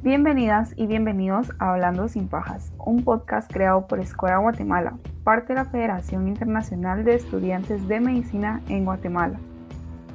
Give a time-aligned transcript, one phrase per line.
[0.00, 5.54] Bienvenidas y bienvenidos a Hablando sin Pajas, un podcast creado por Escuela Guatemala, parte de
[5.56, 9.40] la Federación Internacional de Estudiantes de Medicina en Guatemala.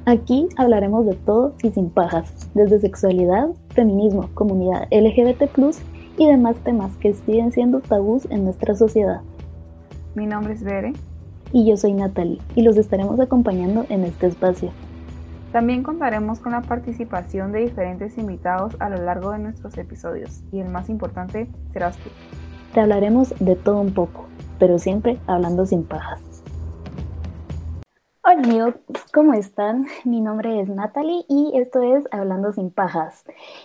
[0.06, 5.50] Aquí hablaremos de todo y sin pajas, desde sexualidad, feminismo, comunidad LGBT
[6.16, 9.20] y demás temas que siguen siendo tabús en nuestra sociedad.
[10.14, 10.94] Mi nombre es Bere.
[11.52, 14.70] Y yo soy Natalie, y los estaremos acompañando en este espacio.
[15.54, 20.58] También contaremos con la participación de diferentes invitados a lo largo de nuestros episodios, y
[20.58, 22.10] el más importante serás tú.
[22.72, 24.26] Te hablaremos de todo un poco,
[24.58, 26.20] pero siempre hablando sin pajas.
[28.24, 28.74] Hola amigos,
[29.12, 29.86] ¿cómo están?
[30.04, 33.24] Mi nombre es Natalie y esto es Hablando sin pajas.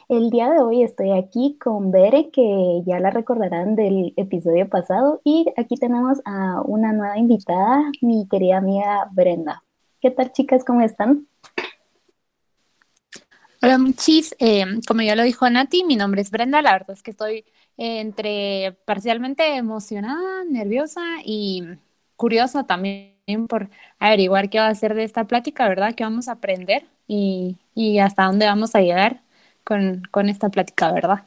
[0.09, 5.21] El día de hoy estoy aquí con Bere, que ya la recordarán del episodio pasado,
[5.23, 9.63] y aquí tenemos a una nueva invitada, mi querida amiga Brenda.
[10.01, 10.63] ¿Qué tal chicas?
[10.63, 11.25] ¿Cómo están?
[13.61, 14.33] Hola, Muchis.
[14.39, 16.61] Eh, como ya lo dijo Nati, mi nombre es Brenda.
[16.61, 17.43] La verdad es que estoy
[17.75, 21.67] entre parcialmente emocionada, nerviosa y
[22.15, 23.17] curiosa también
[23.49, 25.93] por averiguar qué va a ser de esta plática, ¿verdad?
[25.93, 27.57] ¿Qué vamos a aprender y,
[28.01, 29.19] hasta dónde vamos a llegar
[29.65, 31.23] con, esta plática, ¿verdad?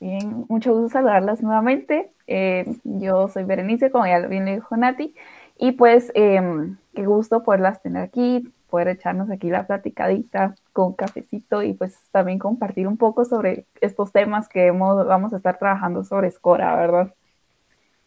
[0.00, 2.10] Bien, mucho gusto saludarlas nuevamente.
[2.26, 5.14] Eh, yo soy Berenice, como ya bien le dijo Nati,
[5.58, 11.62] y pues em, qué gusto poderlas tener aquí, poder echarnos aquí la platicadita con cafecito
[11.62, 16.04] y pues también compartir un poco sobre estos temas que hemos, vamos a estar trabajando
[16.04, 17.14] sobre Scora, ¿verdad?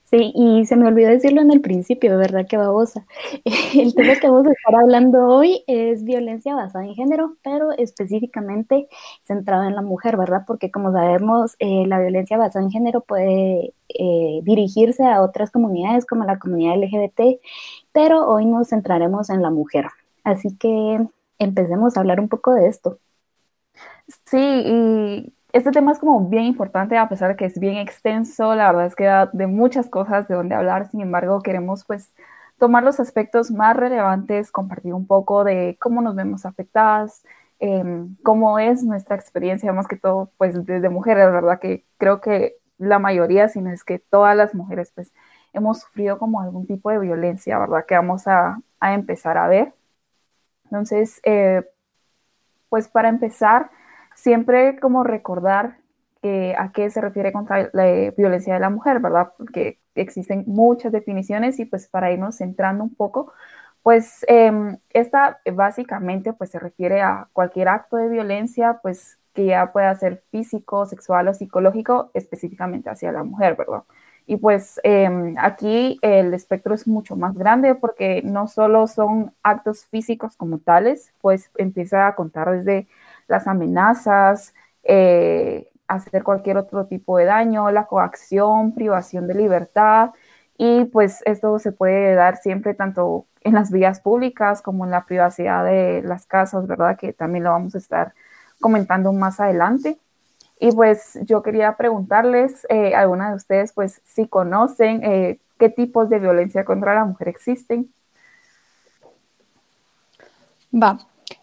[0.06, 2.46] Sí, y se me olvidó decirlo en el principio, ¿verdad?
[2.48, 3.08] Que babosa.
[3.76, 8.88] El tema que vamos a estar hablando hoy es violencia basada en género, pero específicamente
[9.24, 10.44] centrado en la mujer, ¿verdad?
[10.46, 16.06] Porque como sabemos, eh, la violencia basada en género puede eh, dirigirse a otras comunidades
[16.06, 17.40] como la comunidad LGBT,
[17.92, 19.88] pero hoy nos centraremos en la mujer.
[20.24, 21.08] Así que
[21.40, 23.00] empecemos a hablar un poco de esto.
[24.26, 28.56] Sí, y este tema es como bien importante, a pesar de que es bien extenso,
[28.56, 32.14] la verdad es que da de muchas cosas de donde hablar, sin embargo, queremos pues
[32.58, 37.24] tomar los aspectos más relevantes, compartir un poco de cómo nos vemos afectadas,
[37.60, 41.60] em, cómo es nuestra experiencia, más que todo, pues desde mujeres, ¿verdad?
[41.60, 45.12] Que creo que la mayoría, si no es que todas las mujeres, pues
[45.54, 47.86] hemos sufrido como algún tipo de violencia, ¿verdad?
[47.88, 49.74] Que vamos a, a empezar a ver.
[50.72, 51.64] Entonces, eh,
[52.70, 53.72] pues para empezar,
[54.16, 55.78] siempre como recordar
[56.58, 59.32] a qué se refiere contra la violencia de la mujer, ¿verdad?
[59.38, 63.32] Porque existen muchas definiciones y pues para irnos centrando un poco,
[63.84, 69.72] pues em, esta básicamente pues se refiere a cualquier acto de violencia, pues que ya
[69.72, 73.84] pueda ser físico, sexual o psicológico, específicamente hacia la mujer, ¿verdad?
[74.30, 79.88] Y pues em, aquí el espectro es mucho más grande porque no solo son actos
[79.88, 82.88] físicos como tales, pues empieza a contar desde
[83.28, 84.54] las amenazas,
[84.84, 90.12] eh, hacer cualquier otro tipo de daño, la coacción, privación de libertad.
[90.60, 95.06] Y pues esto se puede dar siempre tanto en las vías públicas como en la
[95.06, 96.98] privacidad de las casas, ¿verdad?
[97.00, 98.14] Que también lo vamos a estar
[98.60, 99.98] comentando más adelante.
[100.60, 106.10] Y pues yo quería preguntarles eh, alguna de ustedes, pues si conocen eh, qué tipos
[106.10, 107.94] de violencia contra la mujer existen.
[110.74, 111.00] Va.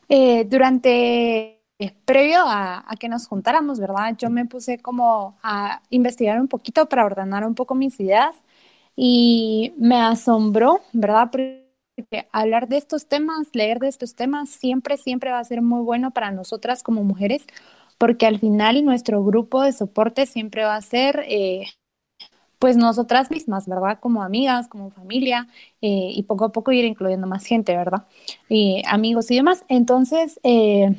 [0.09, 1.63] Eh, durante,
[2.05, 4.15] previo a, a, que nos juntáramos, ¿verdad?
[4.19, 8.37] Yo me puse como a investigar un poquito para ordenar un poco mis ideas
[8.95, 11.31] y me asombró, ¿verdad?
[11.31, 11.67] Porque
[12.33, 16.11] hablar de estos temas, leer de estos temas, siempre, siempre va a ser muy bueno
[16.11, 17.47] para nosotras como mujeres,
[17.99, 21.67] porque al final nuestro grupo de soporte siempre va a ser, eh,
[22.59, 23.99] pues nosotras mismas, ¿verdad?
[24.01, 25.49] Como amigas, como familia,
[25.83, 28.07] eh, y poco a poco ir incluyendo más gente, ¿verdad?
[28.49, 29.65] Y amigos y demás.
[29.69, 30.95] Entonces, eh,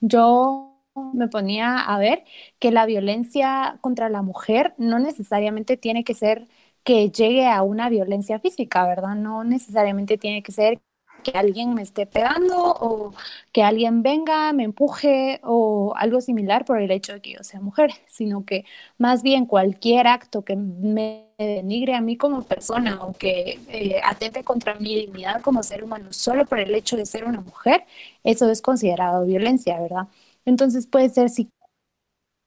[0.00, 0.68] yo
[1.14, 2.24] me ponía a ver
[2.58, 6.48] que la violencia contra la mujer no necesariamente tiene que ser
[6.84, 9.14] que llegue a una violencia física, ¿verdad?
[9.16, 10.80] No necesariamente tiene que ser
[11.22, 13.14] que alguien me esté pegando o
[13.52, 17.60] que alguien venga, me empuje o algo similar por el hecho de que yo sea
[17.60, 18.64] mujer, sino que
[18.98, 24.44] más bien cualquier acto que me denigre a mí como persona o que eh, atente
[24.44, 27.84] contra mi dignidad como ser humano solo por el hecho de ser una mujer,
[28.24, 30.08] eso es considerado violencia, ¿verdad?
[30.44, 31.30] Entonces puede ser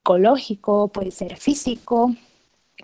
[0.04, 2.14] psicológico, puede ser físico,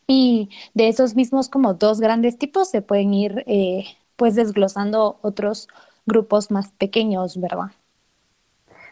[0.07, 3.85] y de esos mismos como dos grandes tipos se pueden ir eh,
[4.19, 5.69] pues desglosando otros
[6.05, 7.71] grupos más pequeños, ¿verdad?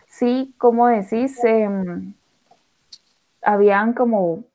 [0.08, 2.14] Sí, como decís, em,
[3.42, 4.46] habían como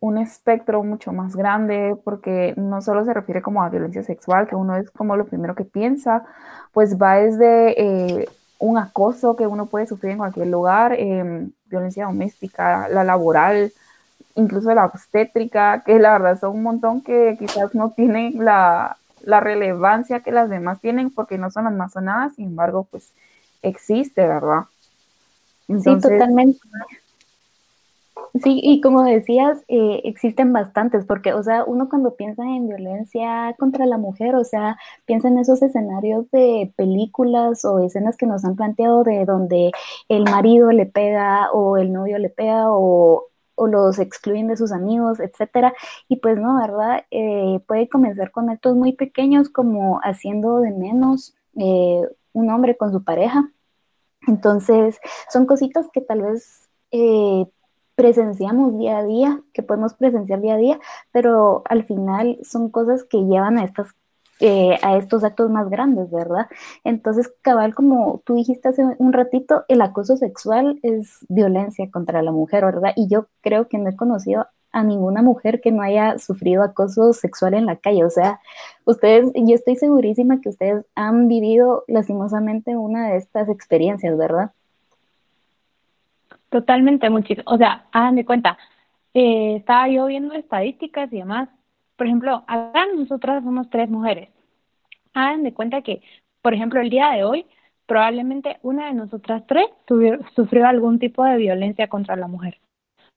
[0.00, 4.54] un espectro mucho más grande porque no solo se refiere como a violencia sexual, que
[4.54, 6.24] uno es como lo primero que piensa,
[6.72, 8.28] pues va desde eh,
[8.58, 13.72] un acoso que uno puede sufrir en cualquier lugar, em, violencia doméstica, la laboral,
[14.34, 19.40] incluso la obstétrica, que la verdad son un montón que quizás no tienen la, la
[19.40, 23.12] relevancia que las demás tienen porque no son las más sonadas, sin embargo, pues
[23.62, 24.64] existe, ¿verdad?
[25.66, 26.58] sí, totalmente.
[28.42, 33.54] Sí, y como decías, eh, existen bastantes, porque, o sea, uno cuando piensa en violencia
[33.58, 34.76] contra la mujer, o sea,
[35.06, 39.72] piensa en esos escenarios de películas o escenas que nos han planteado de donde
[40.08, 43.26] el marido le pega o el novio le pega o,
[43.58, 45.74] o los excluyen de sus amigos, etcétera.
[46.08, 47.04] Y pues no, ¿verdad?
[47.10, 52.02] Eh, puede comenzar con actos muy pequeños como haciendo de menos eh,
[52.32, 53.50] un hombre con su pareja.
[54.26, 55.00] Entonces,
[55.30, 56.68] son cositas que tal vez
[57.94, 63.02] presenciamos día a día, que podemos presenciar día a día, pero al final son cosas
[63.02, 63.88] que llevan a estas
[64.40, 66.46] eh, a estos actos más grandes, ¿verdad?
[66.84, 72.32] Entonces, cabal, como tú dijiste hace un ratito, el acoso sexual es violencia contra la
[72.32, 72.92] mujer, ¿verdad?
[72.96, 77.12] Y yo creo que no he conocido a ninguna mujer que no haya sufrido acoso
[77.12, 78.04] sexual en la calle.
[78.04, 78.40] O sea,
[78.84, 84.52] ustedes, yo estoy segurísima que ustedes han vivido lastimosamente una de estas experiencias, ¿verdad?
[86.50, 87.44] Totalmente, muchísimo.
[87.46, 88.58] O sea, hagan de cuenta,
[89.14, 91.48] eh, estaba yo viendo estadísticas y demás.
[91.98, 94.28] Por ejemplo, acá nosotras somos tres mujeres.
[95.14, 96.00] Hagan de cuenta que,
[96.42, 97.44] por ejemplo, el día de hoy,
[97.86, 99.66] probablemente una de nosotras tres
[100.36, 102.58] sufrió algún tipo de violencia contra la mujer.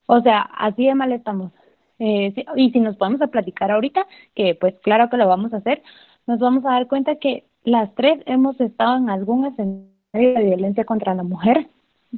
[0.07, 1.51] O sea, así de mal estamos.
[1.99, 5.57] Eh, y si nos podemos a platicar ahorita, que pues claro que lo vamos a
[5.57, 5.83] hacer,
[6.25, 10.85] nos vamos a dar cuenta que las tres hemos estado en algún escenario de violencia
[10.85, 11.69] contra la mujer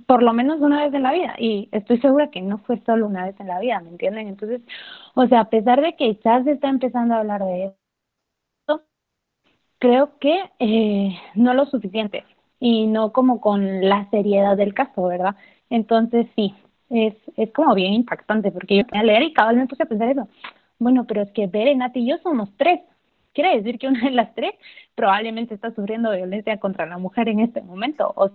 [0.07, 3.07] por lo menos una vez en la vida y estoy segura que no fue solo
[3.07, 4.28] una vez en la vida, ¿me entienden?
[4.28, 4.62] Entonces,
[5.16, 7.75] o sea, a pesar de que ya se está empezando a hablar de
[8.68, 8.84] esto,
[9.80, 12.25] creo que eh, no lo suficiente
[12.60, 15.36] y no como con la seriedad del caso, ¿verdad?
[15.69, 16.56] Entonces, sí,
[16.90, 20.10] es, es como bien impactante porque yo a leer y vez me puse a pensar
[20.10, 20.28] eso.
[20.80, 22.81] Bueno, pero es que Beren, Nati y yo somos tres.
[23.34, 24.54] Quiere decir que una de las tres
[24.95, 28.13] probablemente está sufriendo violencia contra la mujer en este momento.
[28.16, 28.31] O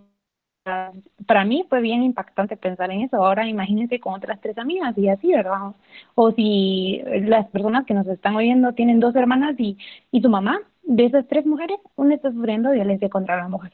[1.26, 3.16] para mí fue bien impactante pensar en eso.
[3.16, 5.74] Ahora imagínense con otras tres amigas y así, ¿verdad?
[6.14, 9.76] O si las personas que nos están oyendo tienen dos hermanas y,
[10.10, 13.72] y su mamá, de esas tres mujeres, una está sufriendo violencia contra la mujer.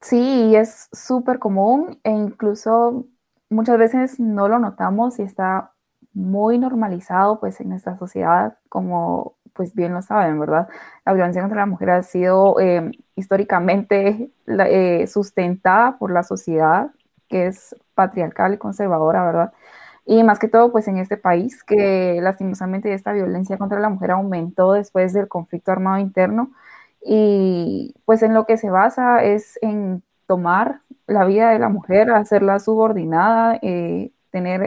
[0.00, 3.06] Sí, es súper común e incluso
[3.48, 5.72] muchas veces no lo notamos y está
[6.12, 10.68] muy normalizado pues en nuestra sociedad como pues bien lo saben, ¿verdad?
[11.04, 16.90] La violencia contra la mujer ha sido eh, históricamente eh, sustentada por la sociedad,
[17.28, 19.52] que es patriarcal y conservadora, ¿verdad?
[20.04, 24.12] Y más que todo, pues en este país, que lastimosamente esta violencia contra la mujer
[24.12, 26.52] aumentó después del conflicto armado interno.
[27.04, 32.10] Y pues en lo que se basa es en tomar la vida de la mujer,
[32.10, 34.62] hacerla subordinada, eh, tener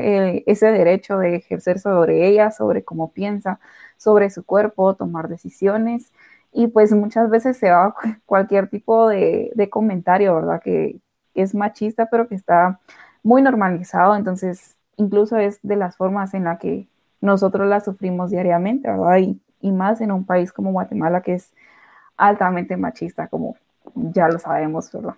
[0.47, 3.59] ese derecho de ejercer sobre ella, sobre cómo piensa,
[3.99, 6.11] sobre su cuerpo, tomar decisiones
[6.51, 7.93] y pues muchas veces se va
[8.25, 10.61] cualquier tipo de, comentario, ¿verdad?
[10.63, 10.99] Que,
[11.35, 12.81] es machista, pero que está
[13.23, 16.89] muy normalizado, entonces incluso es de las formas en las que
[17.21, 19.19] nosotros la sufrimos diariamente, ¿verdad?
[19.19, 21.53] Y, y más en un país como Guatemala que es
[22.17, 23.55] altamente machista, como
[23.95, 25.15] ya lo sabemos, ¿verdad?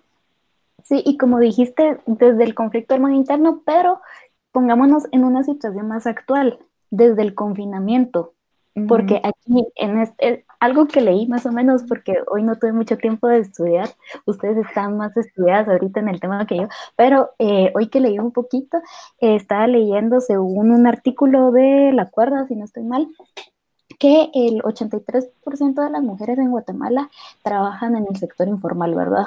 [0.84, 4.00] Sí, y como dijiste, desde el conflicto armado interno, pero
[4.52, 6.60] pongámonos en una situación más actual,
[6.90, 8.34] desde el confinamiento,
[8.88, 12.96] porque aquí, en este, algo que leí más o menos, porque hoy no tuve mucho
[12.96, 13.90] tiempo de estudiar,
[14.24, 18.18] ustedes están más estudiadas ahorita en el tema que yo, pero eh, hoy que leí
[18.18, 18.78] un poquito,
[19.20, 23.08] eh, estaba leyendo según un artículo de La Cuerda, si no estoy mal,
[23.98, 27.10] que el 83% de las mujeres en Guatemala
[27.42, 29.26] trabajan en el sector informal, ¿verdad?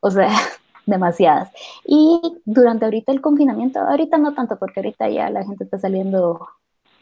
[0.00, 0.28] O sea,
[0.86, 1.50] demasiadas.
[1.86, 6.48] Y durante ahorita el confinamiento, ahorita no tanto, porque ahorita ya la gente está saliendo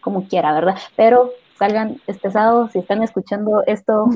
[0.01, 0.77] como quiera, ¿verdad?
[0.97, 1.31] Pero
[1.61, 2.01] salgan
[2.33, 4.07] sábado, si están escuchando esto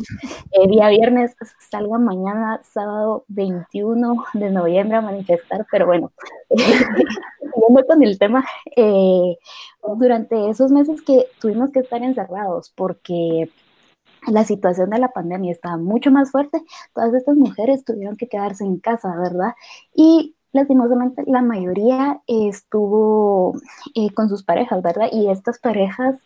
[0.53, 6.11] eh, día viernes, salgan mañana, sábado 21 de noviembre a manifestar, pero bueno,
[6.49, 9.37] siguiendo con el tema, eh,
[9.99, 13.51] durante esos meses que tuvimos que estar encerrados porque
[14.27, 16.63] la situación de la pandemia estaba mucho más fuerte,
[16.95, 19.53] todas estas mujeres tuvieron que quedarse en casa, ¿verdad?
[19.95, 23.55] Y lastimosamente la mayoría estuvo
[23.95, 25.09] eh, con sus parejas, ¿verdad?
[25.13, 26.17] Y estas parejas,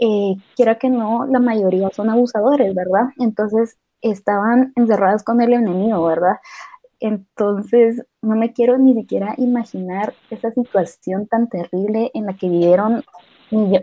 [0.00, 3.10] eh, quiera que no, la mayoría son abusadores, ¿verdad?
[3.18, 6.38] Entonces estaban encerradas con el enemigo, ¿verdad?
[6.98, 13.04] Entonces no me quiero ni siquiera imaginar esa situación tan terrible en la que vivieron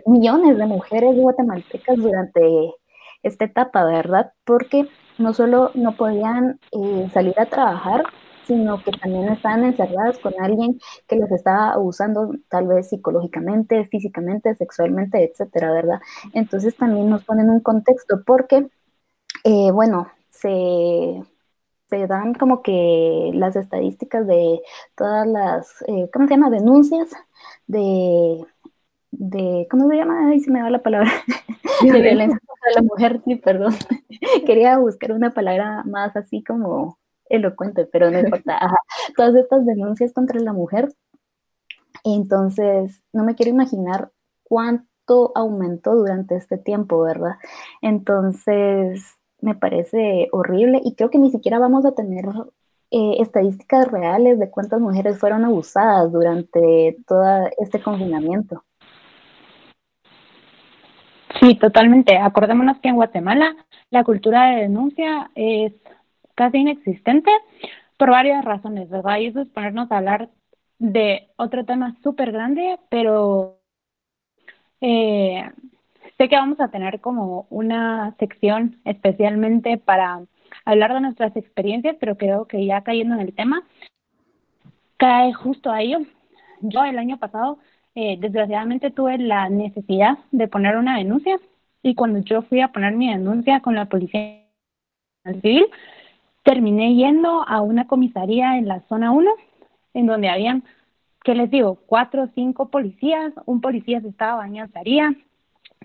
[0.06, 2.74] millones de mujeres guatemaltecas durante
[3.22, 4.32] esta etapa, ¿verdad?
[4.44, 8.04] Porque no solo no podían eh, salir a trabajar,
[8.46, 14.54] sino que también estaban encerradas con alguien que las estaba abusando tal vez psicológicamente, físicamente,
[14.54, 16.00] sexualmente, etcétera, ¿verdad?
[16.34, 18.68] Entonces también nos ponen un contexto porque,
[19.44, 21.22] eh, bueno, se,
[21.90, 24.60] se dan como que las estadísticas de
[24.96, 26.50] todas las, eh, ¿cómo se llama?
[26.50, 27.10] Denuncias
[27.66, 28.44] de,
[29.10, 30.28] de, ¿cómo se llama?
[30.30, 31.10] Ahí se me va la palabra,
[31.82, 33.74] de violencia contra la mujer, sí, perdón.
[34.46, 36.98] Quería buscar una palabra más así como
[37.32, 38.60] elocuente, pero no importa.
[39.16, 40.88] Todas estas denuncias contra la mujer.
[42.04, 44.10] Entonces, no me quiero imaginar
[44.42, 47.36] cuánto aumentó durante este tiempo, ¿verdad?
[47.80, 52.24] Entonces, me parece horrible y creo que ni siquiera vamos a tener
[52.90, 58.64] eh, estadísticas reales de cuántas mujeres fueron abusadas durante todo este confinamiento.
[61.40, 62.16] Sí, totalmente.
[62.18, 63.56] Acordémonos que en Guatemala
[63.90, 65.72] la cultura de denuncia es
[66.34, 67.30] casi inexistente
[67.96, 69.18] por varias razones, ¿verdad?
[69.18, 70.28] Y eso es ponernos a hablar
[70.78, 73.60] de otro tema súper grande, pero
[74.80, 75.48] eh,
[76.18, 80.22] sé que vamos a tener como una sección especialmente para
[80.64, 83.62] hablar de nuestras experiencias, pero creo que ya cayendo en el tema,
[84.96, 85.98] cae justo a ello.
[86.60, 87.58] Yo el año pasado,
[87.94, 91.38] eh, desgraciadamente, tuve la necesidad de poner una denuncia
[91.82, 94.44] y cuando yo fui a poner mi denuncia con la policía
[95.24, 95.66] civil,
[96.42, 99.30] terminé yendo a una comisaría en la zona 1,
[99.94, 100.64] en donde habían,
[101.24, 101.78] ¿qué les digo?
[101.86, 104.72] Cuatro o cinco policías, un policía se estaba bañando,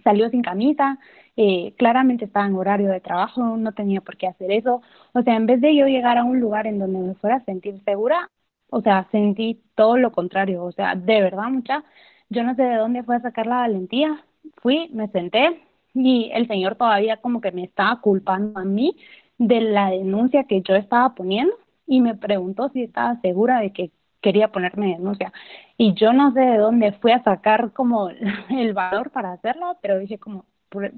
[0.03, 0.99] salió sin camisa,
[1.35, 4.81] eh, claramente estaba en horario de trabajo, no tenía por qué hacer eso.
[5.13, 7.45] O sea, en vez de yo llegar a un lugar en donde me fuera a
[7.45, 8.29] sentir segura,
[8.69, 10.63] o sea, sentí todo lo contrario.
[10.63, 11.83] O sea, de verdad, mucha,
[12.29, 14.23] yo no sé de dónde fue a sacar la valentía.
[14.57, 15.61] Fui, me senté
[15.93, 18.95] y el señor todavía como que me estaba culpando a mí
[19.37, 21.53] de la denuncia que yo estaba poniendo
[21.85, 23.91] y me preguntó si estaba segura de que
[24.21, 25.31] quería ponerme denuncia.
[25.77, 28.09] Y yo no sé de dónde fui a sacar como
[28.49, 30.91] el valor para hacerlo, pero dije como, pues,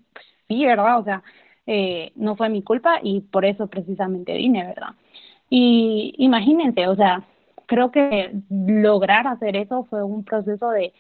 [0.48, 1.00] sí, ¿verdad?
[1.00, 1.24] O sea,
[1.68, 4.96] eh, no fue mi culpa y por eso precisamente vine, ¿verdad?
[5.50, 7.24] Y imagínense, o sea,
[7.68, 10.94] creo que lograr hacer eso fue un proceso de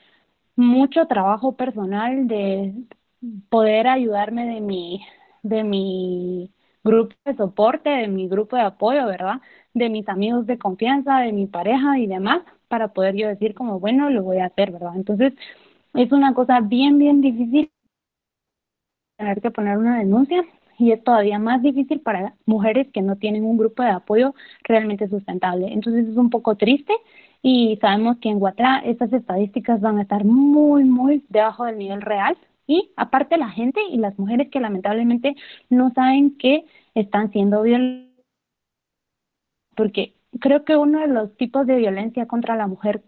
[0.56, 2.74] mucho trabajo personal, de
[3.50, 5.06] poder ayudarme de mi,
[5.44, 6.52] de mi
[6.84, 9.42] grupo de soporte, de mi grupo de apoyo, ¿verdad?
[9.74, 13.80] De mis amigos de confianza, de mi pareja y demás, para poder yo decir como,
[13.80, 14.96] bueno, lo voy a hacer, ¿verdad?
[14.96, 15.34] Entonces,
[15.94, 17.72] es una cosa bien, bien difícil
[19.18, 20.44] tener que poner una denuncia
[20.78, 24.34] y es todavía más difícil para mujeres que no tienen un grupo de apoyo
[24.64, 25.68] realmente sustentable.
[25.74, 26.94] Entonces, es un poco triste
[27.42, 32.02] y sabemos que en Guatemala estas estadísticas van a estar muy, muy debajo del nivel
[32.02, 32.38] real
[32.70, 35.36] y aparte la gente y las mujeres que lamentablemente
[35.72, 38.14] no saben que están siendo violentadas.
[39.76, 43.02] Porque creo que uno de los tipos de violencia contra la mujer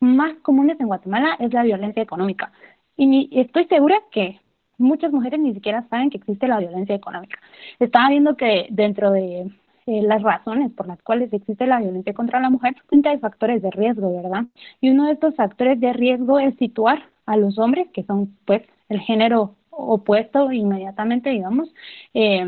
[0.00, 2.50] más comunes en Guatemala es la violencia económica.
[2.96, 4.40] Y estoy segura que
[4.78, 7.38] muchas mujeres ni siquiera saben que existe la violencia económica.
[7.78, 9.42] Estaba viendo que dentro de
[9.86, 12.74] eh, las razones por las cuales existe la violencia contra la mujer,
[13.04, 14.46] hay factores de riesgo, ¿verdad?
[14.80, 18.62] Y uno de estos factores de riesgo es situar a los hombres, que son pues
[18.88, 21.72] el género opuesto inmediatamente, digamos,
[22.14, 22.44] eh,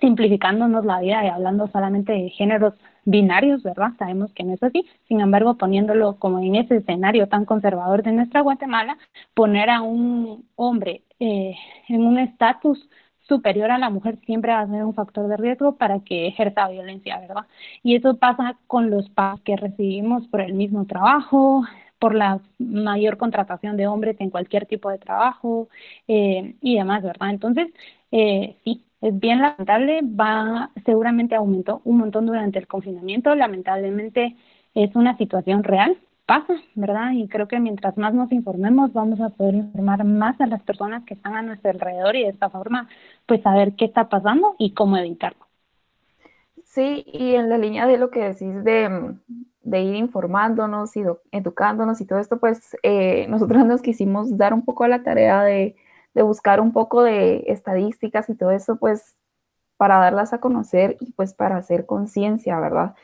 [0.00, 3.92] simplificándonos la vida y hablando solamente de géneros binarios, ¿verdad?
[3.98, 4.86] Sabemos que no es así.
[5.08, 8.98] Sin embargo, poniéndolo como en ese escenario tan conservador de nuestra Guatemala,
[9.34, 11.54] poner a un hombre eh,
[11.88, 12.88] en un estatus
[13.28, 16.68] superior a la mujer siempre va a ser un factor de riesgo para que ejerza
[16.68, 17.46] violencia, ¿verdad?
[17.82, 21.64] Y eso pasa con los pagos que recibimos por el mismo trabajo,
[21.98, 25.68] por la mayor contratación de hombres en cualquier tipo de trabajo
[26.08, 27.30] eh, y demás, ¿verdad?
[27.30, 27.68] Entonces,
[28.10, 34.36] eh, sí, es bien lamentable, va, seguramente aumentó un montón durante el confinamiento, lamentablemente
[34.74, 37.12] es una situación real, pasa, ¿verdad?
[37.12, 41.04] Y creo que mientras más nos informemos, vamos a poder informar más a las personas
[41.04, 42.88] que están a nuestro alrededor y de esta forma,
[43.26, 45.46] pues saber qué está pasando y cómo evitarlo.
[46.64, 49.14] Sí, y en la línea de lo que decís de,
[49.66, 54.64] de ir informándonos y educándonos y todo esto, pues eh, nosotros nos quisimos dar un
[54.64, 55.76] poco a la tarea de,
[56.14, 59.16] de, buscar un poco de estadísticas y todo eso, pues
[59.76, 62.94] para darlas a conocer y pues para hacer conciencia, ¿verdad?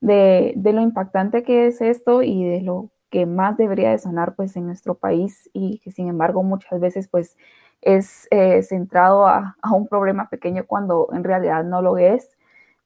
[0.00, 4.34] De, de, lo impactante que es esto y de lo que más debería de sonar
[4.36, 7.36] pues en nuestro país y que sin embargo muchas veces pues
[7.80, 12.37] es eh, centrado a, a un problema pequeño cuando en realidad no lo es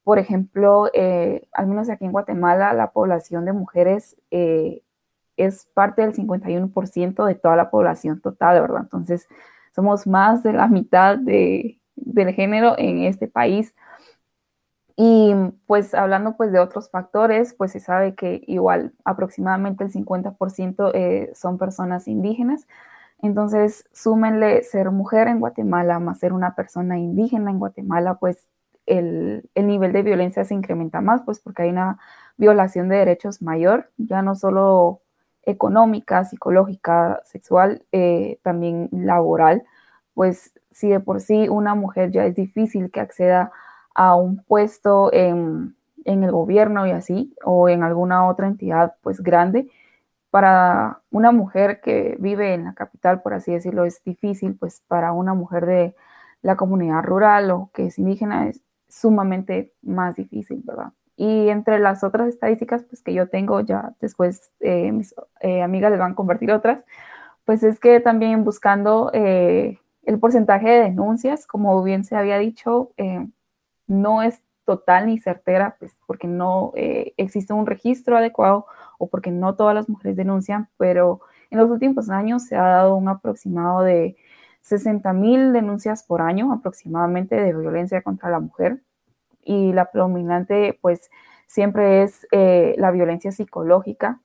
[0.05, 4.83] por ejemplo, eh, al menos aquí en Guatemala, la población de mujeres eh,
[5.37, 8.83] es parte del 51% de toda la población total, ¿verdad?
[8.83, 9.29] Entonces,
[9.75, 13.75] somos más de la mitad de, del género en este país.
[14.97, 15.35] Y
[15.67, 21.33] pues hablando pues de otros factores, pues se sabe que igual aproximadamente el 50% eh,
[21.35, 22.67] son personas indígenas.
[23.23, 28.49] Entonces, súmenle ser mujer en Guatemala más ser una persona indígena en Guatemala, pues
[28.87, 31.99] el, el, nivel de violencia se incrementa más, pues porque hay una
[32.37, 35.03] violación de derechos mayor, ya no solo
[35.45, 39.65] económica, psicológica, sexual, eh, también laboral,
[40.15, 43.53] pues si de por sí una mujer ya es difícil que acceda
[43.95, 49.21] a un puesto en, en, el gobierno y así, o en alguna otra entidad pues
[49.21, 49.69] grande,
[50.31, 55.13] para una mujer que vive en la capital, por así decirlo, es difícil, pues para
[55.13, 55.95] una mujer de
[56.43, 58.63] la comunidad rural o que es indígena es
[58.93, 60.93] sumamente más difícil, ¿verdad?
[61.17, 65.91] Y entre las otras estadísticas pues, que yo tengo, ya después eh, mis eh, amigas
[65.91, 66.85] les van a convertir otras,
[67.45, 72.93] pues es que también buscando eh, el porcentaje de denuncias, como bien se había dicho,
[72.99, 73.27] eh,
[73.87, 78.67] no es total ni certera, pues porque no existe un registro adecuado
[78.99, 81.21] o porque no todas las mujeres denuncian, pero
[81.51, 84.17] en los últimos años se ha dado un aproximado de
[84.63, 88.83] 60 mil denuncias por año aproximadamente de violencia contra la mujer
[89.43, 91.11] y la predominante pues
[91.47, 94.21] siempre es eh, la violencia psicológica,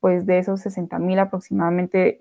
[0.00, 2.16] pues de esos 60 mil aproximadamente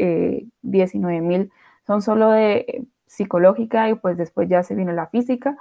[0.61, 1.51] 19 eh, mil
[1.87, 5.57] son solo de psicológica y pues después ya se viene la física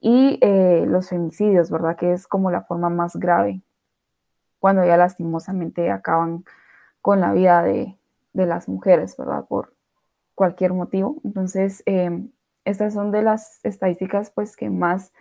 [0.00, 1.96] y eh, los femicidios, ¿verdad?
[1.96, 3.62] Que es como la forma más grave
[4.58, 6.44] cuando ya lastimosamente acaban
[7.00, 7.96] con la vida de,
[8.32, 9.44] de las mujeres, ¿verdad?
[9.46, 9.74] Por
[10.38, 11.20] cualquier motivo.
[11.24, 12.10] Entonces, eh,
[12.64, 15.12] estas son de las estadísticas pues que más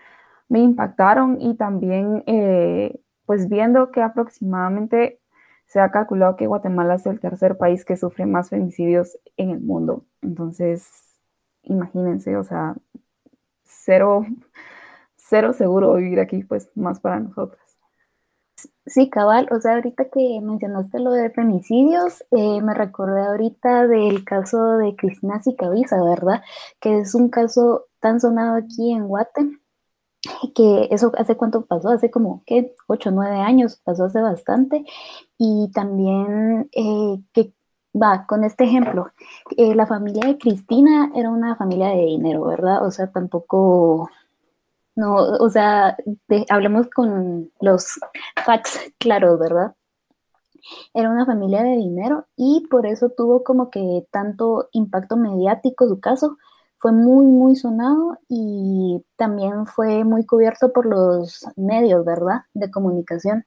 [0.48, 5.20] me impactaron y también eh, pues viendo que aproximadamente
[5.66, 9.60] se ha calculado que Guatemala es el tercer país que sufre más femicidios en el
[9.60, 10.06] mundo.
[10.22, 10.88] Entonces,
[11.64, 12.76] imagínense, o sea,
[13.66, 14.26] cero,
[15.18, 17.67] cero seguro vivir aquí, pues más para nosotras.
[18.86, 24.24] Sí, cabal, o sea, ahorita que mencionaste lo de femicidios, eh, me recordé ahorita del
[24.24, 26.42] caso de Cristina Sicabiza, ¿verdad?
[26.80, 29.60] Que es un caso tan sonado aquí en Guate,
[30.56, 32.76] que eso hace cuánto pasó, hace como, ¿qué?
[32.88, 34.86] 8 o 9 años, pasó hace bastante,
[35.38, 37.54] y también eh, que
[37.94, 39.12] va, con este ejemplo,
[39.58, 42.86] eh, la familia de Cristina era una familia de dinero, ¿verdad?
[42.86, 44.10] O sea, tampoco,
[44.98, 45.96] no, o sea,
[46.50, 48.00] hablemos con los
[48.44, 49.76] facts claros, ¿verdad?
[50.94, 56.00] Era una familia de dinero y por eso tuvo como que tanto impacto mediático su
[56.00, 56.38] caso.
[56.80, 62.42] Fue muy, muy sonado y también fue muy cubierto por los medios, ¿verdad?
[62.56, 63.46] De comunicación.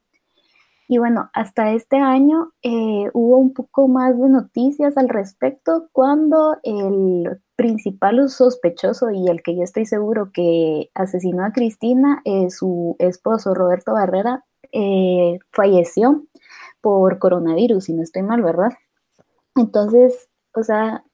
[0.86, 6.58] Y bueno, hasta este año eh, hubo un poco más de noticias al respecto cuando
[6.62, 13.52] el principal sospechoso y el que yo estoy seguro que asesinó a Cristina, su esposo
[13.52, 16.24] Roberto Barrera, eh, falleció
[16.80, 18.70] por coronavirus, si no estoy mal, ¿verdad?
[19.56, 21.04] Entonces, o sea,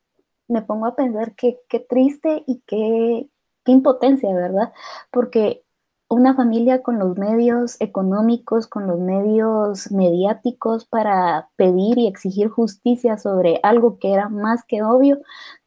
[0.47, 3.29] me pongo a pensar que qué triste y qué,
[3.65, 4.73] qué impotencia, ¿verdad?
[5.11, 5.65] Porque
[6.09, 13.19] una familia con los medios económicos, con los medios mediáticos para pedir y exigir justicia
[13.19, 15.19] sobre algo que era más que obvio,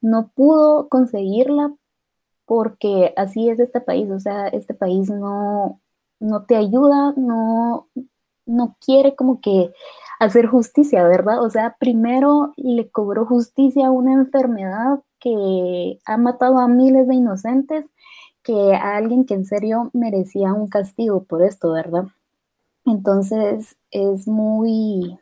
[0.02, 1.74] no pudo conseguirla
[2.46, 5.82] porque así es este país, o sea, este país no,
[6.20, 7.90] no te ayuda, no,
[8.46, 9.72] no quiere como que
[10.20, 11.44] hacer justicia, ¿verdad?
[11.44, 17.16] O sea, primero le cobró justicia a una enfermedad que ha matado a miles de
[17.16, 17.86] inocentes
[18.50, 22.06] que a alguien que en serio merecía un castigo por esto, ¿verdad?
[22.84, 25.20] Entonces es muy,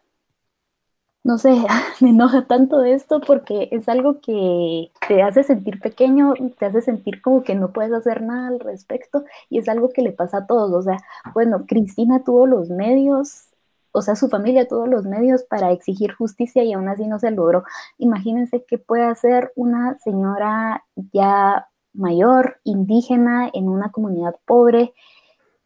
[1.25, 1.49] no sé,
[1.99, 7.21] me enoja tanto esto porque es algo que te hace sentir pequeño, te hace sentir
[7.21, 10.47] como que no puedes hacer nada al respecto y es algo que le pasa a
[10.47, 10.71] todos.
[10.73, 10.97] O sea,
[11.33, 13.49] bueno, Cristina tuvo los medios,
[13.91, 17.31] o sea, su familia tuvo los medios para exigir justicia y aún así no se
[17.31, 17.65] logró.
[17.97, 24.93] Imagínense qué puede hacer una señora ya mayor, indígena, en una comunidad pobre,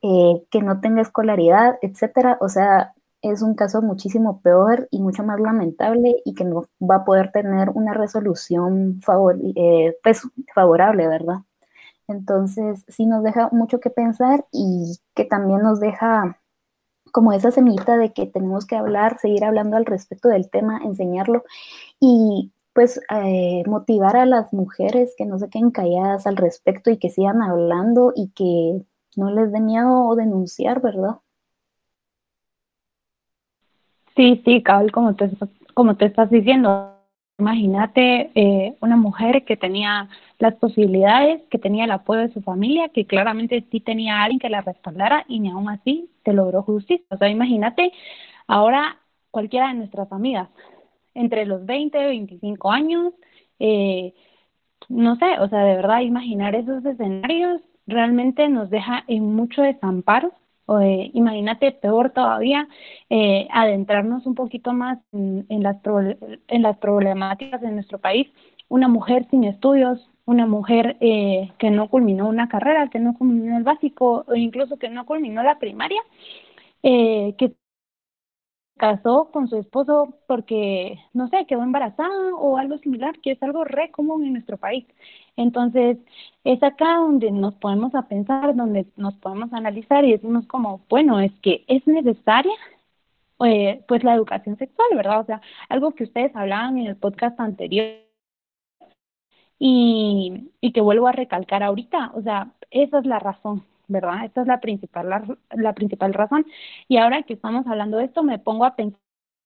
[0.02, 2.38] eh, que no tenga escolaridad, etcétera.
[2.42, 6.98] O sea, es un caso muchísimo peor y mucho más lamentable y que no va
[6.98, 10.24] a poder tener una resolución favor, eh, pues,
[10.56, 11.40] favorable, ¿verdad?
[12.08, 16.40] Entonces, sí nos deja mucho que pensar y que también nos deja
[17.12, 21.44] como esa semillita de que tenemos que hablar, seguir hablando al respecto del tema, enseñarlo
[22.00, 26.98] y pues eh, motivar a las mujeres que no se queden calladas al respecto y
[26.98, 28.84] que sigan hablando y que
[29.18, 31.18] no les dé miedo denunciar, ¿verdad?
[34.16, 35.30] Sí, sí, cabal, como te,
[35.74, 36.92] como te estás diciendo,
[37.42, 42.90] Imagínate eh, una mujer que tenía las posibilidades, que tenía el apoyo de su familia,
[42.90, 46.62] que claramente sí tenía a alguien que la respaldara y ni aún así se logró
[46.62, 47.04] justicia.
[47.10, 47.94] O sea, imagínate
[48.48, 49.00] ahora
[49.32, 50.50] cualquiera de nuestras amigas,
[51.14, 53.14] entre los 20 y 25 años,
[53.60, 54.14] eh,
[54.90, 60.34] no sé, o sea, de verdad imaginar esos escenarios realmente nos deja en mucho desamparo.
[60.66, 62.68] O, eh, imagínate, peor todavía,
[63.10, 65.78] eh, adentrarnos un poquito más en, las
[66.48, 68.28] en las problemáticas de nuestro país.
[68.70, 73.58] Una mujer sin estudios, una mujer eh, que no culminó una carrera, que no culminó
[73.58, 76.02] el básico o incluso que no culminó la primaria,
[76.84, 77.54] eh, que
[78.82, 83.64] casó con su esposo porque, no sé, quedó embarazada o algo similar, que es algo
[83.64, 84.88] re común en nuestro país.
[85.38, 86.00] Entonces,
[86.44, 91.20] es acá donde nos podemos a pensar, donde nos podemos analizar y decimos como, bueno,
[91.20, 92.54] es que es necesaria
[93.46, 95.20] eh, pues la educación sexual, ¿verdad?
[95.22, 97.86] O sea, algo que ustedes hablaban en el podcast anterior
[99.60, 104.26] y, y que vuelvo a recalcar ahorita, o sea, esa es la razón, ¿verdad?
[104.26, 105.10] Esta es la principal,
[105.52, 106.46] la, principal razón.
[106.88, 109.00] Y ahora que estamos hablando de esto, me pongo a pensar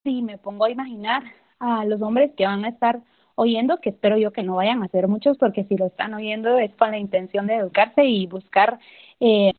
[0.03, 1.23] y me pongo a imaginar
[1.59, 3.01] a los hombres que van a estar
[3.35, 6.57] oyendo, que espero yo que no vayan a ser muchos, porque si lo están oyendo
[6.57, 8.79] es con la intención de educarse y buscar
[9.19, 9.53] eh,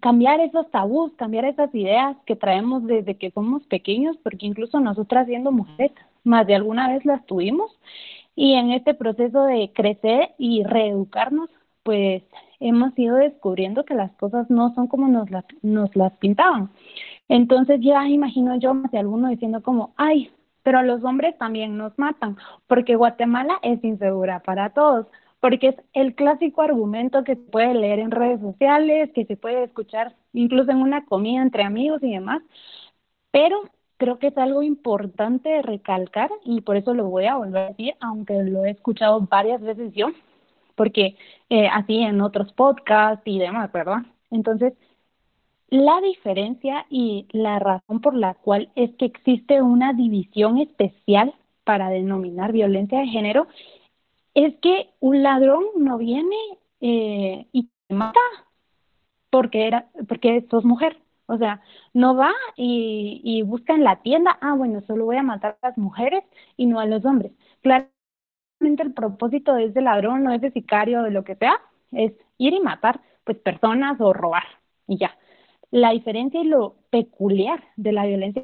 [0.00, 5.26] cambiar esos tabús, cambiar esas ideas que traemos desde que somos pequeños, porque incluso nosotras
[5.26, 5.92] siendo mujeres,
[6.24, 7.78] más de alguna vez las tuvimos,
[8.34, 11.50] y en este proceso de crecer y reeducarnos,
[11.82, 12.22] pues
[12.60, 16.70] hemos ido descubriendo que las cosas no son como nos las, nos las pintaban.
[17.28, 20.30] Entonces ya imagino yo más de alguno diciendo como, ay,
[20.62, 25.06] pero los hombres también nos matan, porque Guatemala es insegura para todos,
[25.40, 29.64] porque es el clásico argumento que se puede leer en redes sociales, que se puede
[29.64, 32.42] escuchar incluso en una comida entre amigos y demás,
[33.30, 33.58] pero
[33.96, 37.94] creo que es algo importante recalcar y por eso lo voy a volver a decir,
[38.00, 40.08] aunque lo he escuchado varias veces yo,
[40.80, 41.14] porque
[41.50, 43.98] eh, así en otros podcasts y demás, ¿verdad?
[44.30, 44.72] Entonces,
[45.68, 51.90] la diferencia y la razón por la cual es que existe una división especial para
[51.90, 53.46] denominar violencia de género
[54.32, 56.36] es que un ladrón no viene
[56.80, 58.20] eh, y te mata
[59.28, 61.60] porque era porque sos mujer o sea
[61.92, 65.68] no va y, y busca en la tienda ah bueno solo voy a matar a
[65.68, 66.24] las mujeres
[66.56, 67.86] y no a los hombres claro
[68.60, 71.54] el propósito de ese ladrón o de ese sicario o de lo que sea
[71.92, 74.44] es ir y matar pues personas o robar
[74.86, 75.16] y ya.
[75.70, 78.42] La diferencia y lo peculiar de la violencia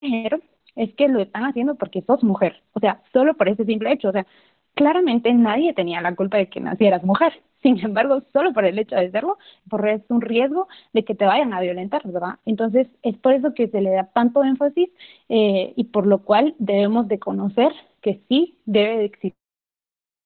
[0.00, 0.40] de género
[0.76, 4.08] es que lo están haciendo porque sos mujer, o sea, solo por ese simple hecho,
[4.08, 4.26] o sea,
[4.74, 8.94] claramente nadie tenía la culpa de que nacieras mujer, sin embargo, solo por el hecho
[8.96, 9.38] de serlo,
[9.86, 12.38] es un riesgo de que te vayan a violentar, ¿verdad?
[12.44, 14.90] Entonces, es por eso que se le da tanto énfasis
[15.30, 17.72] eh, y por lo cual debemos de conocer
[18.02, 19.34] que sí debe de existir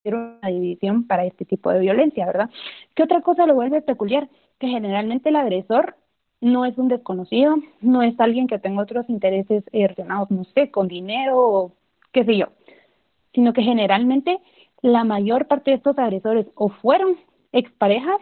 [0.07, 2.51] una división para este tipo de violencia, ¿verdad?
[2.95, 4.29] ¿Qué otra cosa lo vuelve peculiar?
[4.59, 5.97] Que generalmente el agresor
[6.41, 10.89] no es un desconocido, no es alguien que tenga otros intereses relacionados, no sé, con
[10.89, 11.73] dinero o
[12.13, 12.47] qué sé yo,
[13.33, 14.41] sino que generalmente
[14.83, 17.17] la mayor parte de estos agresores o fueron
[17.53, 18.21] exparejas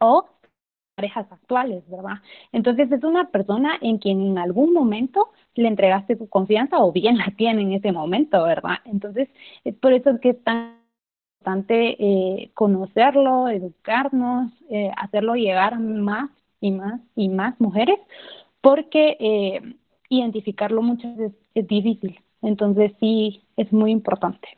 [0.00, 0.26] o
[0.94, 2.18] parejas actuales, ¿verdad?
[2.52, 7.18] Entonces es una persona en quien en algún momento le entregaste tu confianza o bien
[7.18, 8.76] la tiene en ese momento, ¿verdad?
[8.84, 9.28] Entonces
[9.64, 10.78] es por eso que es tan
[11.40, 17.98] importante eh, conocerlo, educarnos, eh, hacerlo llegar más y más y más mujeres,
[18.60, 19.60] porque eh,
[20.08, 22.18] identificarlo muchas veces es difícil.
[22.40, 24.48] Entonces sí es muy importante.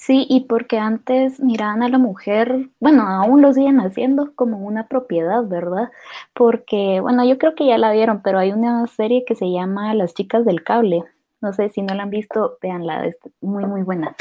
[0.00, 4.86] Sí, y porque antes miraban a la mujer, bueno, aún lo siguen haciendo como una
[4.86, 5.90] propiedad, ¿verdad?
[6.34, 9.92] Porque, bueno, yo creo que ya la vieron, pero hay una serie que se llama
[9.94, 11.02] Las chicas del cable.
[11.40, 14.14] No sé si no la han visto, véanla, es muy, muy buena.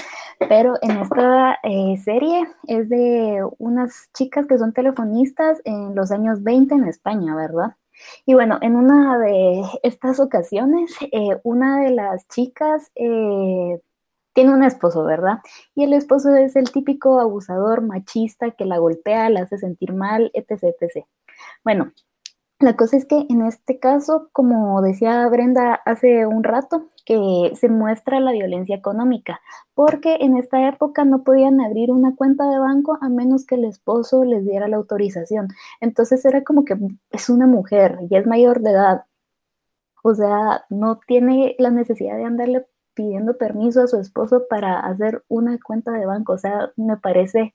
[0.49, 6.43] Pero en esta eh, serie es de unas chicas que son telefonistas en los años
[6.43, 7.75] 20 en España, ¿verdad?
[8.25, 13.79] Y bueno, en una de estas ocasiones, eh, una de las chicas eh,
[14.37, 15.39] tiene un esposo, ¿verdad?
[15.73, 20.29] Y el esposo es el típico abusador machista que la golpea, la hace sentir mal,
[20.35, 21.07] etc, etc.
[21.63, 21.91] Bueno,
[22.59, 27.67] la cosa es que en este caso, como decía Brenda hace un rato, que se
[27.67, 29.39] muestra la violencia económica,
[29.73, 33.65] porque en esta época no podían abrir una cuenta de banco a menos que el
[33.65, 35.47] esposo les diera la autorización.
[35.81, 36.77] Entonces era como que
[37.09, 39.05] es una mujer y es mayor de edad.
[40.03, 45.23] O sea, no tiene la necesidad de andarle pidiendo permiso a su esposo para hacer
[45.27, 46.33] una cuenta de banco.
[46.33, 47.53] O sea, me parece,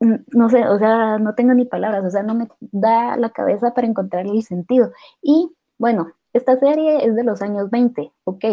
[0.00, 3.74] no sé, o sea, no tengo ni palabras, o sea, no me da la cabeza
[3.74, 4.92] para encontrar el sentido.
[5.20, 8.44] Y bueno, esta serie es de los años 20, ok,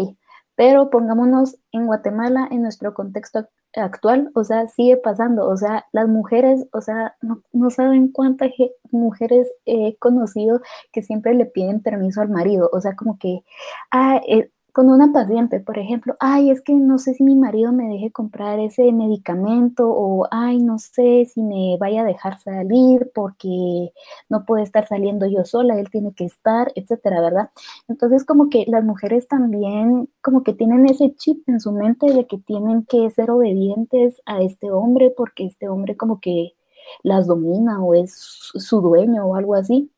[0.55, 6.07] Pero pongámonos en Guatemala, en nuestro contexto actual, o sea, sigue pasando, o sea, las
[6.07, 8.51] mujeres, o sea, no, no saben cuántas
[8.91, 13.43] mujeres he conocido que siempre le piden permiso al marido, o sea, como que,
[13.91, 17.71] ah, eh, con una paciente, por ejemplo, ay, es que no sé si mi marido
[17.71, 23.11] me deje comprar ese medicamento o, ay, no sé si me vaya a dejar salir
[23.13, 23.91] porque
[24.29, 27.49] no puede estar saliendo yo sola, él tiene que estar, etcétera, ¿verdad?
[27.87, 32.27] Entonces, como que las mujeres también, como que tienen ese chip en su mente de
[32.27, 36.53] que tienen que ser obedientes a este hombre porque este hombre como que
[37.03, 39.91] las domina o es su dueño o algo así.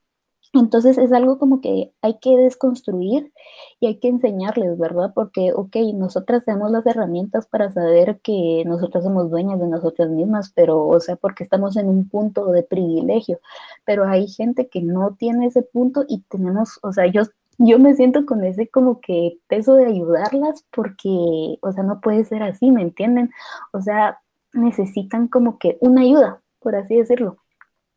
[0.53, 3.31] Entonces es algo como que hay que desconstruir
[3.79, 5.13] y hay que enseñarles, ¿verdad?
[5.15, 10.51] Porque, ok, nosotras tenemos las herramientas para saber que nosotras somos dueñas de nosotras mismas,
[10.53, 13.39] pero, o sea, porque estamos en un punto de privilegio,
[13.85, 17.21] pero hay gente que no tiene ese punto y tenemos, o sea, yo,
[17.57, 22.25] yo me siento con ese como que peso de ayudarlas porque, o sea, no puede
[22.25, 23.31] ser así, ¿me entienden?
[23.71, 24.19] O sea,
[24.53, 27.40] necesitan como que una ayuda, por así decirlo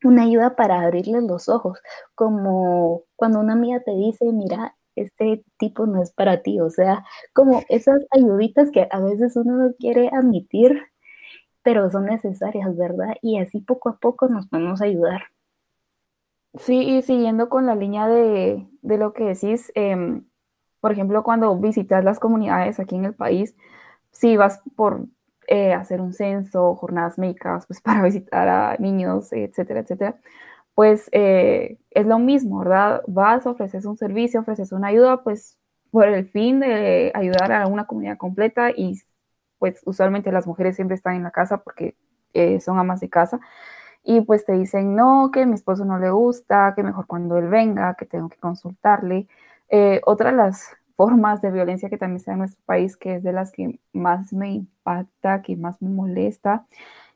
[0.04, 1.78] una ayuda para abrirles los ojos,
[2.14, 7.04] como cuando una amiga te dice, mira, este tipo no es para ti, o sea,
[7.32, 10.80] como esas ayuditas que a veces uno no quiere admitir,
[11.62, 13.16] pero son necesarias, ¿verdad?
[13.22, 15.22] Y así poco a poco nos podemos ayudar.
[16.58, 20.24] Sí, y siguiendo con la línea de, lo que decís, em,
[20.80, 23.56] por ejemplo, cuando visitas las comunidades aquí en el país,
[24.12, 25.06] si vas por
[25.48, 30.16] eh, hacer un censo, jornadas médicas, pues para visitar a niños, etcétera, etcétera,
[30.74, 33.02] pues eh, es lo mismo, ¿verdad?
[33.07, 35.59] Vas, ofreces un servicio, ofreces una ayuda, pues
[35.90, 39.00] por el fin de ayudar a una comunidad completa y
[39.59, 41.96] pues usualmente las mujeres siempre están en la casa porque
[42.35, 43.40] eh, son amas de casa
[44.02, 47.48] y pues te dicen, no, que mi esposo no le gusta, que mejor cuando él
[47.48, 49.28] venga, que tengo que consultarle.
[50.04, 53.33] otra de las formas de violencia que también se en nuestro país, que es de
[53.33, 56.66] las que más me impacta, que más me molesta,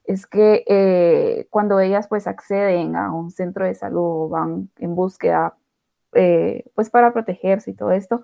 [0.04, 5.56] es que eh, cuando ellas pues acceden a un centro de salud, van en búsqueda
[6.14, 8.22] eh, pues para protegerse y todo esto,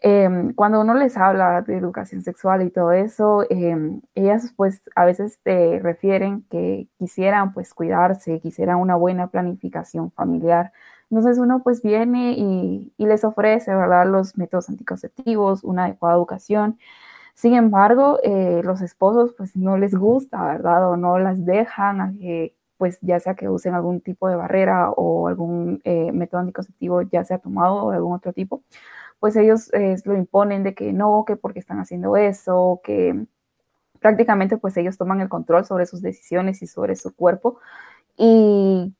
[0.00, 5.04] em, cuando uno les habla de educación sexual y todo eso, em, ellas pues a
[5.04, 10.72] veces te refieren que quisieran pues cuidarse, quisieran una buena planificación familiar,
[11.12, 14.06] entonces uno pues viene y, les ofrece, ¿verdad?
[14.06, 16.78] Los métodos anticonceptivos, una adecuada educación.
[17.34, 20.88] Sin embargo, eh, los esposos pues no les gusta, ¿verdad?
[20.90, 24.90] O no las dejan a que pues ya sea que usen algún tipo de barrera
[24.92, 28.62] o algún eh, método anticonceptivo ya sea tomado o algún otro tipo,
[29.20, 33.26] pues ellos eh, lo imponen de que no, que porque están haciendo eso, que
[34.00, 37.58] prácticamente pues ellos toman el control sobre sus decisiones y sobre su cuerpo
[38.16, 38.94] y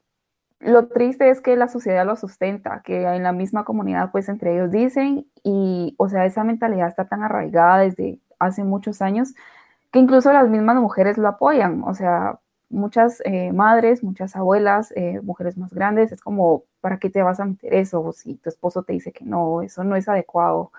[0.62, 4.54] lo triste es que la sociedad lo sustenta, que en la misma comunidad, pues entre
[4.54, 9.34] ellos dicen, y o sea, esa mentalidad está tan arraigada desde hace muchos años
[9.92, 12.38] que incluso las mismas mujeres lo apoyan, o sea,
[12.70, 17.40] muchas eh, madres, muchas abuelas, eh, mujeres más grandes, es como, ¿para qué te vas
[17.40, 18.12] a meter eso?
[18.12, 20.72] Si tu esposo te dice que no, eso no es adecuado,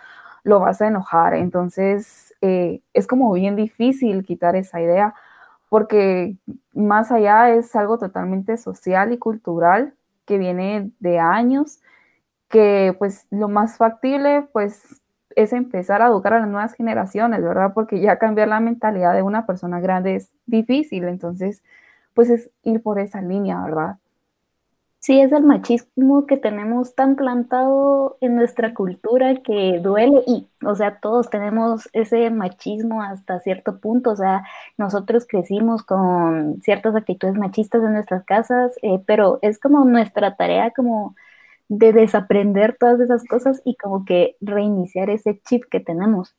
[0.43, 1.35] lo vas a enojar.
[1.35, 5.13] Entonces, eh, es como bien difícil quitar esa idea
[5.73, 6.37] porque
[6.75, 9.95] más allá es algo totalmente social y cultural
[10.27, 11.81] que viene de años,
[12.47, 15.01] que pues lo más factible pues
[15.35, 17.73] es empezar a educar a las nuevas generaciones, ¿verdad?
[17.73, 21.63] Porque ya cambiar la mentalidad de una persona grande es difícil, entonces
[22.13, 23.97] pues es ir por esa línea, ¿verdad?
[25.03, 30.75] Sí, es el machismo que tenemos tan plantado en nuestra cultura que duele y, o
[30.75, 34.43] sea, todos tenemos ese machismo hasta cierto punto, o sea,
[34.77, 40.71] nosotros crecimos con ciertas actitudes machistas en nuestras casas, eh, pero es como nuestra tarea
[40.71, 41.15] como
[41.67, 46.33] de desaprender todas esas cosas y como que reiniciar ese chip que tenemos.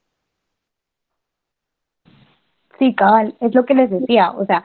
[2.79, 4.65] Sí, cabal, es lo que les decía, o sea,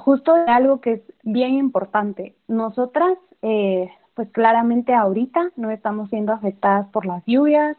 [0.00, 2.34] justo algo que es bien importante.
[2.48, 7.76] Nosotras, eh, pues claramente ahorita no estamos siendo afectadas por las lluvias,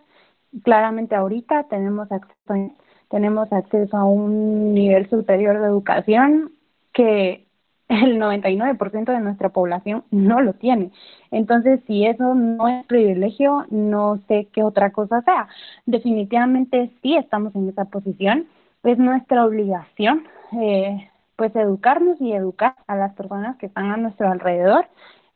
[0.63, 2.73] claramente ahorita tenemos acceso,
[3.09, 6.53] tenemos acceso a un nivel superior de educación
[6.93, 7.47] que
[7.91, 10.91] el 99% de nuestra población no lo tiene.
[11.29, 15.47] Entonces, si eso no es privilegio, no sé qué otra cosa sea.
[15.85, 18.47] Definitivamente sí estamos en esa posición.
[18.83, 21.10] Es nuestra obligación eh,
[21.41, 24.85] pues educarnos y educar a las personas que están a nuestro alrededor,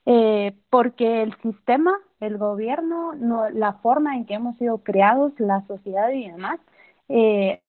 [0.06, 5.66] eh, porque el sistema, el gobierno, no, la forma en que hemos sido creados, la
[5.66, 6.60] sociedad y demás,
[7.10, 7.60] eh,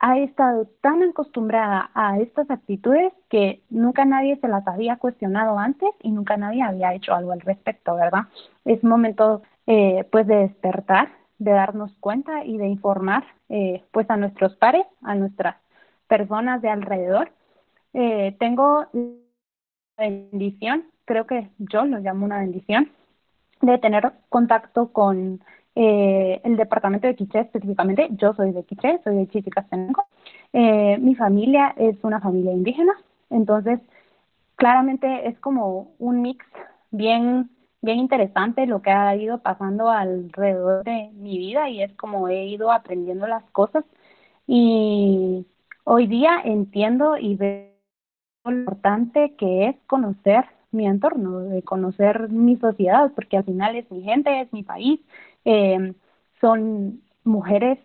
[0.00, 5.88] ha estado tan acostumbrada a estas actitudes que nunca nadie se las había cuestionado antes
[6.02, 8.24] y nunca nadie había hecho algo al respecto, ¿verdad?
[8.66, 14.16] Es momento eh, pues de despertar de darnos cuenta y de informar eh, pues a
[14.16, 15.56] nuestros pares, a nuestras
[16.08, 17.30] personas de alrededor.
[17.94, 18.86] Eh, tengo
[19.96, 22.90] bendición, creo que yo lo llamo una bendición,
[23.60, 25.40] de tener contacto con
[25.74, 28.08] eh, el departamento de Quiché específicamente.
[28.12, 30.04] Yo soy de Quiché, soy de Chichicastenango.
[30.52, 32.92] Eh, mi familia es una familia indígena,
[33.30, 33.80] entonces
[34.56, 36.44] claramente es como un mix
[36.90, 42.28] bien bien interesante lo que ha ido pasando alrededor de mi vida y es como
[42.28, 43.84] he ido aprendiendo las cosas
[44.46, 45.46] y
[45.90, 47.70] hoy día entiendo y veo
[48.44, 53.90] lo importante que es conocer mi entorno, de conocer mi sociedad, porque al final es
[53.90, 55.00] mi gente, es mi país,
[55.46, 55.94] eh,
[56.42, 57.78] son mujeres,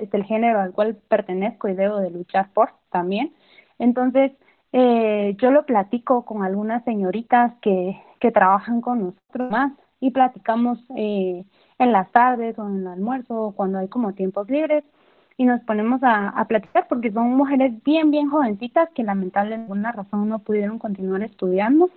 [0.00, 3.34] es el género al cual pertenezco y debo de luchar por también.
[3.80, 4.30] Entonces,
[4.72, 10.78] eh, yo lo platico con algunas señoritas que, que trabajan con nosotros más y platicamos
[10.96, 11.44] eh,
[11.78, 14.84] en las tardes o en el almuerzo o cuando hay como tiempos libres
[15.40, 19.78] y nos ponemos a, a, platicar porque son mujeres bien, bien jovencitas que lamentablemente por
[19.78, 21.88] alguna razón no pudieron continuar estudiando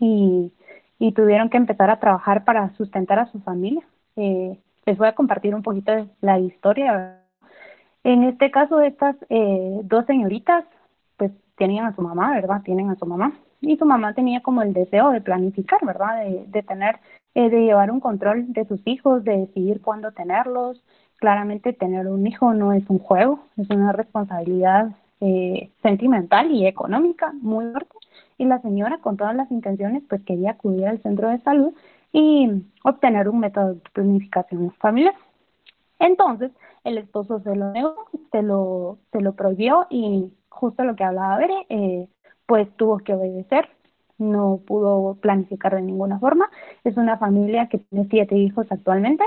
[0.00, 0.52] y,
[0.98, 3.84] y tuvieron que empezar a trabajar para sustentar a su familia.
[4.16, 7.20] Eh, les voy a compartir un poquito de la historia.
[8.02, 10.64] En este caso, estas eh, dos señoritas
[11.56, 12.62] tenían a su mamá, ¿verdad?
[12.64, 13.34] Tienen a su mamá.
[13.60, 16.24] Y su mamá tenía como el deseo de planificar, ¿verdad?
[16.24, 16.98] De, de tener,
[17.36, 20.82] eh, de llevar un control de sus hijos, de decidir cuándo tenerlos.
[21.24, 24.90] Claramente tener un hijo no es un juego, es una responsabilidad
[25.22, 27.96] eh, sentimental y económica muy fuerte.
[28.36, 31.72] Y la señora, con todas las intenciones, pues quería acudir al centro de salud
[32.12, 35.14] y obtener un método de planificación familiar.
[35.98, 36.50] Entonces,
[36.84, 41.38] el esposo se lo negó, se lo, se lo prohibió y justo lo que hablaba
[41.38, 42.06] Bere, eh,
[42.44, 43.70] pues tuvo que obedecer,
[44.18, 46.50] no pudo planificar de ninguna forma.
[46.84, 49.24] Es una familia que tiene siete hijos actualmente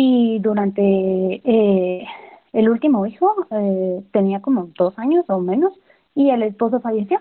[0.00, 2.06] y durante eh,
[2.52, 5.72] el último hijo eh, tenía como dos años o menos
[6.14, 7.20] y el esposo falleció.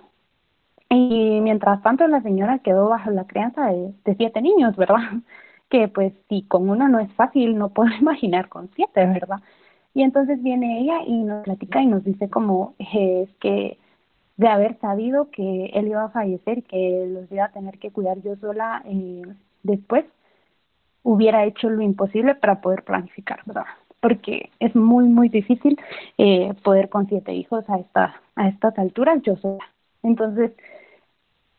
[0.88, 4.98] Y mientras tanto la señora quedó bajo la crianza de, siete niños, ¿verdad?
[5.70, 9.40] Que pues si con uno no es fácil, no puedo imaginar con siete, ¿verdad?
[9.96, 13.80] Y entonces viene ella y nos platica y nos dice como es que
[14.38, 18.22] de haber sabido que él iba a fallecer, que los iba a tener que cuidar
[18.22, 19.24] yo sola eh,
[19.64, 20.06] después,
[21.08, 23.64] hubiera hecho lo imposible para poder planificar, ¿verdad?
[24.02, 25.80] Porque es muy, muy difícil
[26.18, 29.64] eh, poder con siete hijos a, esta, a estas alturas yo sola.
[30.04, 30.52] Entonces,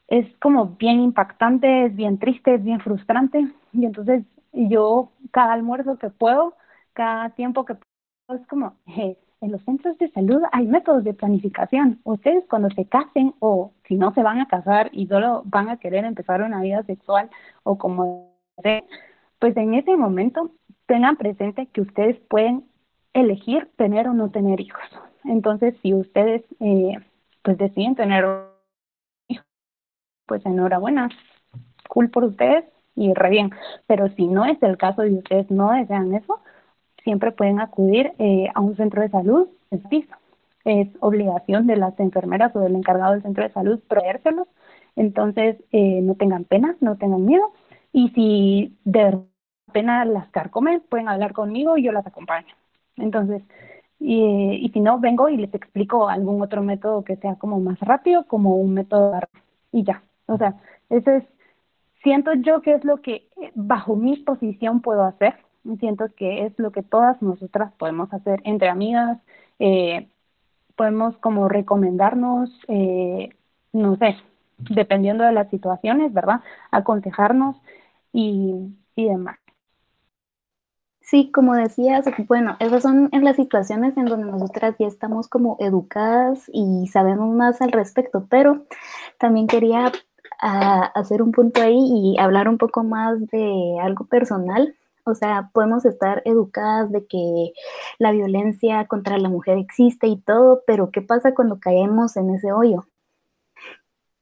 [0.09, 3.49] es como bien impactante, es bien triste, es bien frustrante.
[3.73, 6.55] Y entonces yo cada almuerzo que puedo,
[6.93, 12.01] cada tiempo que es como, en los centros de salud hay métodos de planificación.
[12.05, 15.79] Ustedes cuando se casen o si no se van a casar y solo van a
[15.79, 17.31] querer empezar una vida sexual
[17.63, 18.37] o como
[19.39, 20.51] pues en ese momento
[20.87, 22.65] tengan presente que ustedes pueden
[23.13, 24.85] elegir tener o no tener hijos.
[25.25, 26.97] Entonces, si ustedes eh,
[27.43, 28.25] pues deciden tener
[29.29, 29.47] hijos,
[30.27, 31.09] pues enhorabuena,
[31.89, 33.51] cool por ustedes y re bien.
[33.87, 36.41] Pero si no es el caso y ustedes no desean eso,
[37.05, 40.05] siempre pueden acudir eh, a un centro de salud, es.
[40.65, 44.49] Es obligación de las enfermeras o del encargado del centro de salud proveérselos.
[44.97, 47.53] Entonces, eh, no tengan pena, no tengan miedo.
[47.93, 49.23] Y si de
[49.73, 52.55] pena las carcomen, pueden hablar conmigo y yo las acompaño.
[52.97, 53.43] Entonces,
[54.01, 57.81] y, y, si no, vengo y les explico algún otro método que sea como más
[57.81, 59.19] rápido, como un método
[59.73, 60.03] y ya.
[60.27, 60.55] O sea,
[60.91, 61.25] eso es,
[62.03, 65.35] siento yo que es lo que bajo mi posición puedo hacer
[65.77, 69.19] siento que es lo que todas nosotras podemos hacer entre amigas,
[69.59, 70.09] eh,
[70.77, 73.31] podemos como recomendarnos, eh,
[73.73, 74.17] no sé,
[74.59, 76.41] dependiendo de las situaciones, ¿verdad?
[76.71, 77.57] Aconsejarnos
[78.13, 79.39] y, y demás.
[81.09, 85.57] Sí, como decías, bueno, esas son en las situaciones en donde nosotras ya estamos como
[85.59, 88.67] educadas y sabemos más al respecto, pero
[89.19, 89.91] también quería
[90.43, 94.77] ah, hacer un punto ahí y hablar un poco más de algo personal
[95.09, 97.53] o sea, podemos estar educadas de que
[97.99, 102.53] la violencia contra la mujer existe y todo, pero ¿qué pasa cuando caemos en ese
[102.53, 102.85] hoyo?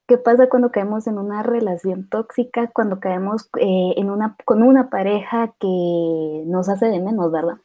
[0.06, 4.88] ¿Qué pasa cuando caemos en una relación tóxica, cuando caemos eh, en una, con una
[4.88, 7.56] pareja que nos hace de menos, verdad?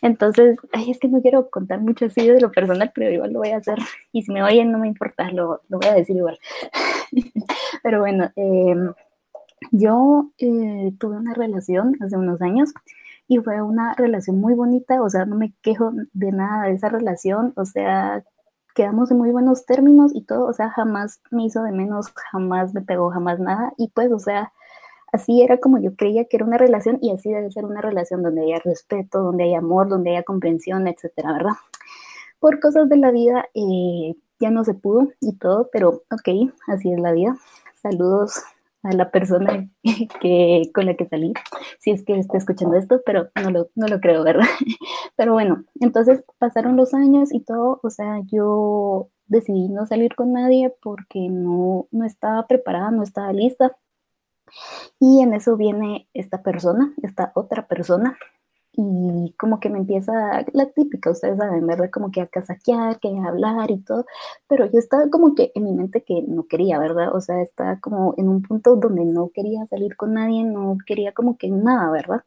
[0.00, 3.40] Entonces, ay, es que no quiero contar mucho así de lo personal, pero igual lo
[3.40, 3.78] voy a hacer.
[4.12, 6.38] Y si me oyen, no me importa, lo, lo voy a decir igual.
[7.82, 8.76] pero bueno, eh,
[9.70, 12.72] yo eh, tuve una relación hace unos años
[13.28, 16.88] y fue una relación muy bonita, o sea, no me quejo de nada de esa
[16.88, 18.22] relación, o sea,
[18.74, 22.74] quedamos en muy buenos términos y todo, o sea, jamás me hizo de menos, jamás
[22.74, 24.52] me pegó, jamás nada, y pues, o sea,
[25.12, 28.22] así era como yo creía que era una relación y así debe ser una relación
[28.22, 31.52] donde haya respeto, donde haya amor, donde haya comprensión, etcétera, ¿verdad?
[32.40, 36.92] Por cosas de la vida eh, ya no se pudo y todo, pero ok, así
[36.92, 37.36] es la vida.
[37.74, 38.42] Saludos
[38.84, 39.68] a la persona
[40.20, 41.32] que, con la que salí,
[41.80, 44.46] si es que está escuchando esto, pero no lo, no lo creo, ¿verdad?
[45.16, 50.32] Pero bueno, entonces pasaron los años y todo, o sea, yo decidí no salir con
[50.32, 53.76] nadie porque no, no estaba preparada, no estaba lista.
[55.00, 58.16] Y en eso viene esta persona, esta otra persona,
[58.76, 61.90] y como que me empieza la típica, ustedes saben, ¿verdad?
[61.90, 64.06] Como que a casaquear, que hablar y todo,
[64.48, 67.14] pero yo estaba como que en mi mente que no quería, ¿verdad?
[67.14, 71.12] O sea, estaba como en un punto donde no quería salir con nadie, no quería
[71.12, 72.24] como que nada, ¿verdad?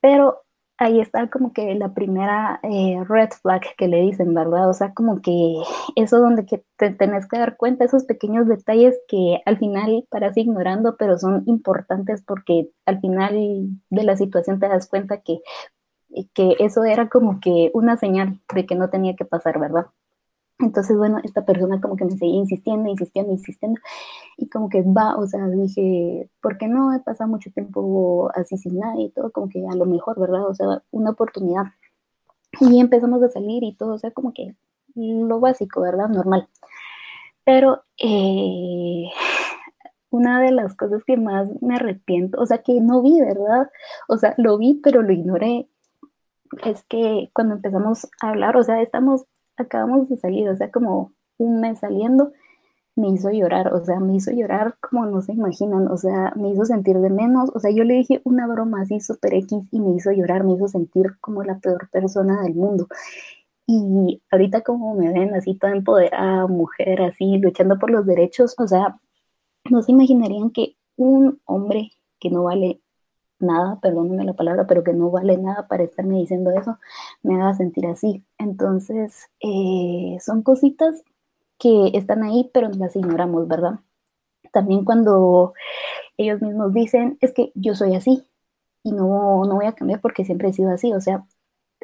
[0.00, 0.45] Pero
[0.78, 4.68] ahí está como que la primera eh, red flag que le dicen, ¿verdad?
[4.68, 5.32] O sea, como que
[5.96, 10.36] eso donde que te tenés que dar cuenta, esos pequeños detalles que al final paras
[10.36, 13.34] ignorando, pero son importantes porque al final
[13.90, 15.40] de la situación te das cuenta que,
[16.34, 19.86] que eso era como que una señal de que no tenía que pasar, ¿verdad?
[20.58, 23.78] Entonces, bueno, esta persona como que me seguía insistiendo, insistiendo, insistiendo,
[24.38, 26.94] y como que va, o sea, dije, ¿por qué no?
[26.94, 30.46] He pasado mucho tiempo así sin nada y todo, como que a lo mejor, ¿verdad?
[30.48, 31.64] O sea, una oportunidad.
[32.60, 34.54] Y empezamos a salir y todo, o sea, como que
[34.94, 36.08] lo básico, ¿verdad?
[36.08, 36.48] Normal.
[37.44, 39.04] Pero eh,
[40.10, 43.70] una de las cosas que más me arrepiento, o sea, que no vi, ¿verdad?
[44.08, 45.68] O sea, lo vi, pero lo ignoré,
[46.64, 49.26] es que cuando empezamos a hablar, o sea, estamos
[49.56, 52.32] acabamos de salir, o sea, como un mes saliendo,
[52.96, 56.50] me hizo llorar, o sea, me hizo llorar como no se imaginan, o sea, me
[56.50, 59.80] hizo sentir de menos, o sea, yo le dije una broma así súper X y
[59.80, 62.88] me hizo llorar, me hizo sentir como la peor persona del mundo.
[63.66, 68.66] Y ahorita como me ven así toda empoderada, mujer así, luchando por los derechos, o
[68.66, 68.98] sea,
[69.70, 72.80] no se imaginarían que un hombre que no vale
[73.38, 76.78] nada, perdónenme la palabra, pero que no vale nada para estarme diciendo eso,
[77.22, 78.24] me haga sentir así.
[78.38, 81.02] Entonces, eh, son cositas
[81.58, 83.80] que están ahí, pero las ignoramos, ¿verdad?
[84.52, 85.54] También cuando
[86.18, 88.24] ellos mismos dicen, es que yo soy así
[88.82, 91.26] y no, no voy a cambiar porque siempre he sido así, o sea,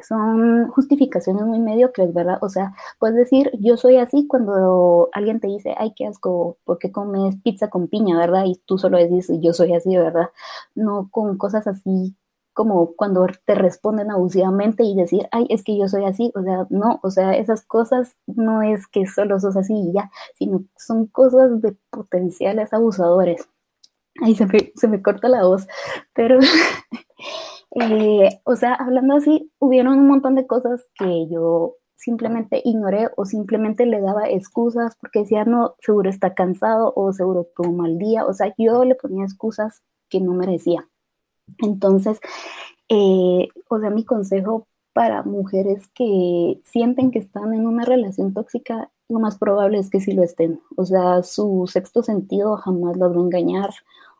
[0.07, 2.37] son justificaciones muy mediocres, ¿verdad?
[2.41, 6.79] O sea, puedes decir, yo soy así cuando alguien te dice, ay, qué asco, ¿por
[6.79, 8.43] qué comes pizza con piña, verdad?
[8.45, 10.29] Y tú solo dices, yo soy así, ¿verdad?
[10.75, 12.15] No con cosas así
[12.53, 16.67] como cuando te responden abusivamente y decir, ay, es que yo soy así, o sea,
[16.69, 21.07] no, o sea, esas cosas no es que solo sos así y ya, sino son
[21.07, 23.47] cosas de potenciales abusadores.
[24.21, 25.67] Ay, se me, se me corta la voz,
[26.13, 26.39] pero
[27.75, 33.25] Eh, o sea, hablando así, hubieron un montón de cosas que yo simplemente ignoré o
[33.25, 37.97] simplemente le daba excusas porque decía, no, seguro está cansado o seguro tuvo un mal
[37.97, 38.25] día.
[38.25, 40.87] O sea, yo le ponía excusas que no merecía.
[41.59, 42.19] Entonces,
[42.89, 48.91] eh, o sea, mi consejo para mujeres que sienten que están en una relación tóxica,
[49.09, 50.61] lo más probable es que sí lo estén.
[50.77, 53.69] O sea, su sexto sentido jamás las va a engañar.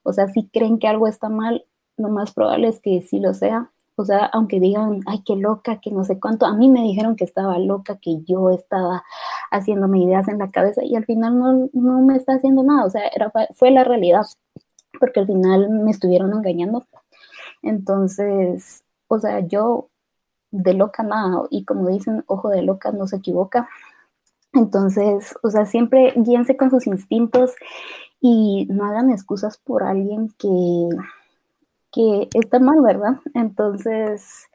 [0.04, 1.66] O sea, si creen que algo está mal,
[1.98, 3.72] lo más probable es que sí lo sea.
[3.96, 7.16] O sea, aunque digan, ay, qué loca, que no sé cuánto, a mí me dijeron
[7.16, 9.04] que estaba loca, que yo estaba
[9.52, 12.86] haciéndome ideas en la cabeza y al final no, no me está haciendo nada.
[12.86, 14.26] O sea, era, fue la realidad,
[15.00, 16.86] porque al final me estuvieron engañando.
[17.62, 19.90] Entonces, o sea, yo
[20.52, 23.70] de loca nada, y como dicen, ojo de loca no se equivoca.
[24.54, 27.56] Entonces, o sea, siempre guíense con sus instintos
[28.22, 30.90] y no hagan excusas por alguien que
[31.94, 33.18] que está mal, ¿verdad?
[33.36, 34.50] Entonces,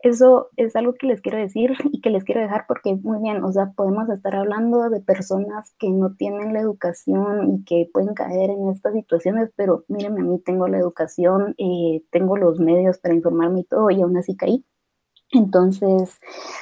[0.00, 3.42] eso es algo que les quiero decir y que les quiero dejar porque muy bien,
[3.44, 8.14] o sea, podemos estar hablando de personas que no tienen la educación y que pueden
[8.14, 12.98] caer en estas situaciones, pero mírenme, a mí tengo la educación, eh, tengo los medios
[12.98, 14.64] para informarme y todo, y aún así caí.
[15.32, 16.18] Entonces,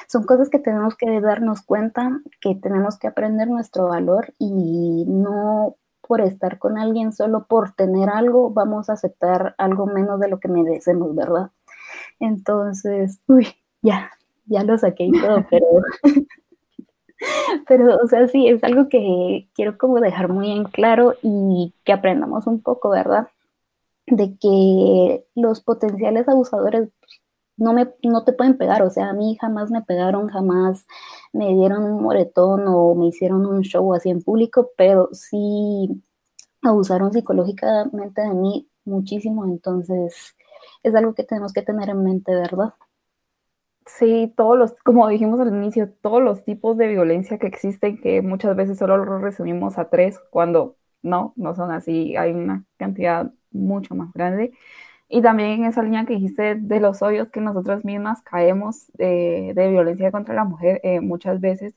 [0.07, 5.77] son cosas que tenemos que darnos cuenta, que tenemos que aprender nuestro valor y no
[6.07, 10.39] por estar con alguien, solo por tener algo, vamos a aceptar algo menos de lo
[10.39, 11.51] que merecemos, ¿verdad?
[12.19, 13.47] Entonces, uy,
[13.81, 14.11] ya,
[14.45, 15.65] ya lo saqué y todo, pero,
[17.67, 21.93] pero, o sea, sí, es algo que quiero como dejar muy en claro y que
[21.93, 23.27] aprendamos un poco, ¿verdad?
[24.07, 26.89] De que los potenciales abusadores
[27.57, 30.85] no, me, no te pueden pegar, o sea, a mí jamás me pegaron, jamás
[31.33, 36.03] me dieron un moretón o me hicieron un show así en público, pero sí
[36.61, 40.35] abusaron psicológicamente de mí muchísimo, entonces
[40.83, 42.73] es algo que tenemos que tener en mente, ¿verdad?
[43.85, 48.21] Sí, todos los, como dijimos al inicio, todos los tipos de violencia que existen, que
[48.21, 53.31] muchas veces solo los resumimos a tres, cuando no, no son así, hay una cantidad
[53.51, 54.51] mucho más grande.
[55.09, 59.53] Y también en esa línea que dijiste de los hoyos que nosotras mismas caemos de,
[59.55, 61.75] de violencia contra la mujer, eh, muchas veces,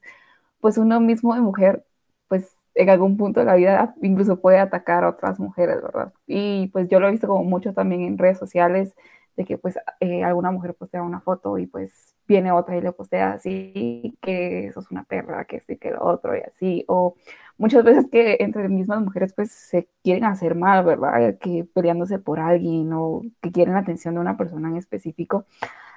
[0.61, 1.85] pues uno mismo de mujer,
[2.29, 6.13] pues en algún punto de la vida incluso puede atacar a otras mujeres, ¿verdad?
[6.27, 8.95] Y pues yo lo he visto como mucho también en redes sociales,
[9.41, 12.93] de que pues eh, alguna mujer postea una foto y pues viene otra y le
[12.93, 17.17] postea así, que eso es una perra, que sí, que lo otro y así, o
[17.57, 21.39] muchas veces que entre mismas mujeres pues se quieren hacer mal, ¿verdad?
[21.39, 25.47] Que peleándose por alguien o que quieren la atención de una persona en específico.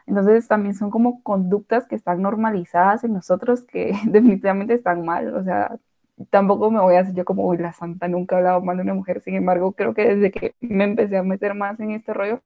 [0.07, 5.43] Entonces también son como conductas que están normalizadas en nosotros que definitivamente están mal, o
[5.43, 5.77] sea,
[6.29, 8.83] tampoco me voy a hacer yo como hoy la santa, nunca he hablado mal de
[8.83, 12.13] una mujer, sin embargo, creo que desde que me empecé a meter más en este
[12.13, 12.41] rollo,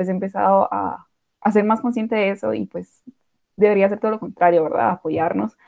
[0.00, 1.08] pues he empezado a,
[1.42, 3.02] a ser más consciente de eso y pues
[3.56, 4.92] debería ser todo lo contrario, ¿verdad?
[4.92, 5.58] Apoyarnos,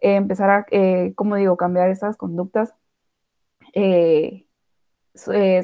[0.00, 2.72] eh, empezar a, eh, como digo, cambiar estas conductas,
[3.74, 4.46] eh,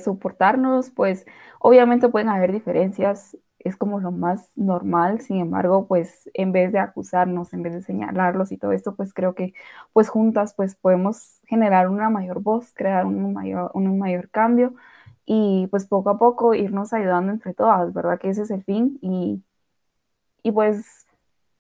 [0.01, 1.25] soportarnos, pues
[1.61, 6.81] obviamente pueden haber diferencias, es como lo más normal, sin embargo, pues en vez de
[6.81, 9.55] acusarnos, en vez de señalarlos y todo esto, pues creo que
[9.93, 14.75] pues juntas pues podemos generar una mayor voz, crear un mayor, un mayor cambio
[15.27, 18.19] y pues poco a poco irnos ayudando entre todas, ¿verdad?
[18.21, 19.43] Que ese es el fin y,
[20.43, 21.07] y pues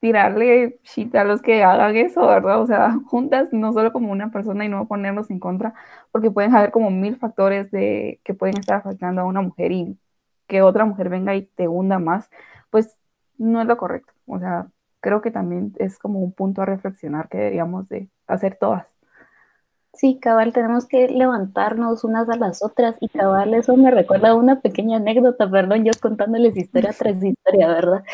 [0.00, 2.60] tirarle shit a los que hagan eso, ¿verdad?
[2.62, 5.74] O sea, juntas, no solo como una persona y no ponernos en contra,
[6.12, 9.98] porque pueden haber como mil factores de que pueden estar afectando a una mujer y
[10.46, 12.30] que otra mujer venga y te hunda más,
[12.70, 12.98] pues
[13.38, 14.12] no es lo correcto.
[14.26, 14.68] O sea,
[15.00, 18.95] creo que también es como un punto a reflexionar que deberíamos de hacer todas.
[19.96, 24.60] Sí, cabal, tenemos que levantarnos unas a las otras y cabal, eso me recuerda una
[24.60, 28.04] pequeña anécdota, perdón, yo contándoles historia tras historia, ¿verdad?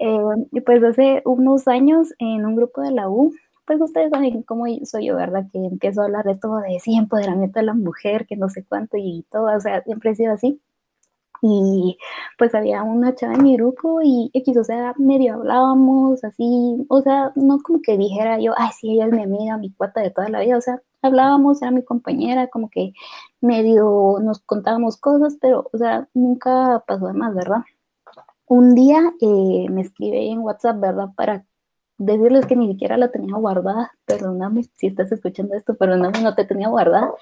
[0.00, 0.18] Eh,
[0.66, 3.32] pues hace unos años en un grupo de la U,
[3.66, 5.46] pues ustedes saben cómo soy yo, ¿verdad?
[5.50, 8.62] Que empiezo a hablar de todo, de sí, empoderamiento de la mujer, que no sé
[8.68, 10.60] cuánto y todo, o sea, siempre he sido así.
[11.42, 11.98] Y
[12.38, 17.00] pues había una chava en mi grupo y X, o sea, medio hablábamos así, o
[17.02, 20.10] sea, no como que dijera yo, ay, sí, ella es mi amiga, mi cuata de
[20.10, 22.92] toda la vida, o sea, hablábamos, era mi compañera, como que
[23.40, 27.62] medio nos contábamos cosas, pero, o sea, nunca pasó de más, ¿verdad?
[28.46, 31.08] Un día eh, me escribe en WhatsApp, ¿verdad?
[31.16, 31.44] Para
[31.98, 36.44] decirles que ni siquiera la tenía guardada, perdóname si estás escuchando esto, perdóname, no te
[36.44, 37.12] tenía guardada.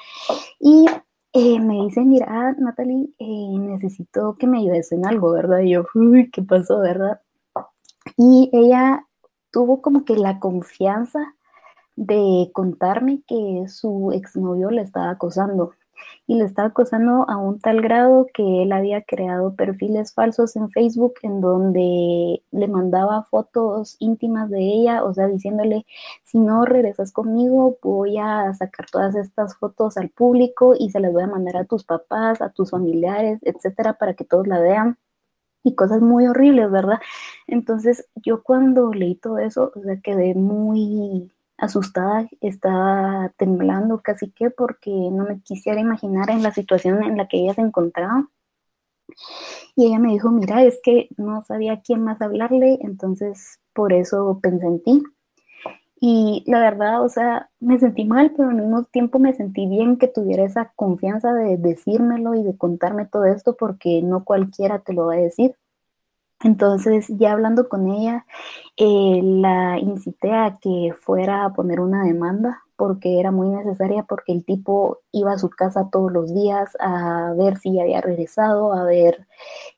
[0.60, 0.86] Y
[1.32, 5.60] eh, me dice, mira, Natalie, eh, necesito que me ayudes en algo, ¿verdad?
[5.60, 7.20] Y yo, uy, ¿qué pasó, verdad?
[8.16, 9.06] Y ella
[9.50, 11.34] tuvo como que la confianza
[11.96, 15.72] de contarme que su exnovio le estaba acosando
[16.26, 20.70] y le estaba acosando a un tal grado que él había creado perfiles falsos en
[20.70, 25.86] Facebook en donde le mandaba fotos íntimas de ella, o sea, diciéndole,
[26.22, 31.12] si no regresas conmigo, voy a sacar todas estas fotos al público y se las
[31.12, 34.98] voy a mandar a tus papás, a tus familiares, etcétera, para que todos la vean.
[35.64, 37.00] Y cosas muy horribles, ¿verdad?
[37.46, 44.50] Entonces, yo cuando leí todo eso, o sea, quedé muy asustada, estaba temblando casi que
[44.50, 48.28] porque no me quisiera imaginar en la situación en la que ella se encontraba.
[49.74, 53.92] Y ella me dijo, mira, es que no sabía a quién más hablarle, entonces por
[53.92, 55.02] eso pensé en ti.
[56.00, 59.98] Y la verdad, o sea, me sentí mal, pero al mismo tiempo me sentí bien
[59.98, 64.92] que tuviera esa confianza de decírmelo y de contarme todo esto, porque no cualquiera te
[64.92, 65.56] lo va a decir.
[66.44, 68.24] Entonces, ya hablando con ella,
[68.76, 74.32] eh, la incité a que fuera a poner una demanda porque era muy necesaria, porque
[74.32, 78.84] el tipo iba a su casa todos los días a ver si había regresado, a
[78.84, 79.26] ver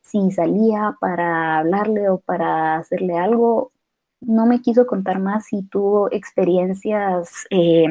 [0.02, 3.72] si salía para hablarle o para hacerle algo.
[4.20, 7.86] No me quiso contar más si tuvo experiencias eh,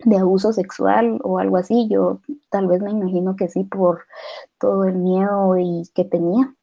[0.00, 1.88] de abuso sexual o algo así.
[1.90, 2.20] Yo
[2.50, 4.06] tal vez me imagino que sí por
[4.58, 6.54] todo el miedo y que tenía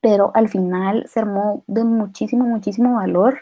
[0.00, 3.40] pero al final se armó de muchísimo, muchísimo valor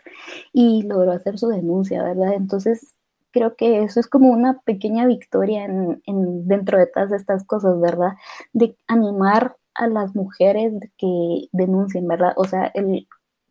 [0.52, 2.34] y logró hacer su denuncia, ¿verdad?
[2.34, 2.94] Entonces,
[3.32, 6.00] creo que eso es como una pequeña victoria en,
[6.48, 8.14] dentro de todas estas cosas, ¿verdad?
[8.52, 12.32] De animar a las mujeres que denuncien, ¿verdad?
[12.36, 13.06] O sea, el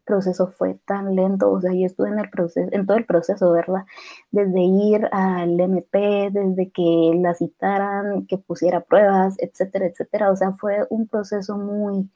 [0.05, 3.51] proceso fue tan lento, o sea, yo estuve en el proceso, en todo el proceso,
[3.51, 3.85] ¿verdad?
[4.31, 10.51] Desde ir al MP, desde que la citaran, que pusiera pruebas, etcétera, etcétera, o sea,
[10.53, 12.09] fue un proceso muy,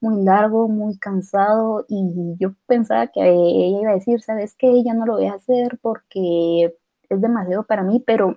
[0.00, 4.94] muy largo, muy cansado y yo pensaba que ella iba a decir, sabes que ella
[4.94, 6.74] no lo voy a hacer porque
[7.08, 8.34] es demasiado para mí, pero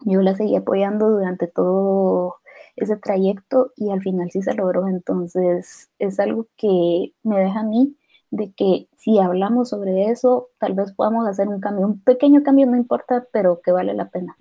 [0.00, 2.36] yo la seguí apoyando durante todo
[2.76, 4.88] ese trayecto y al final sí se logró.
[4.88, 7.96] Entonces es algo que me deja a mí
[8.30, 12.66] de que si hablamos sobre eso, tal vez podamos hacer un cambio, un pequeño cambio,
[12.66, 14.36] no importa, pero que vale la pena.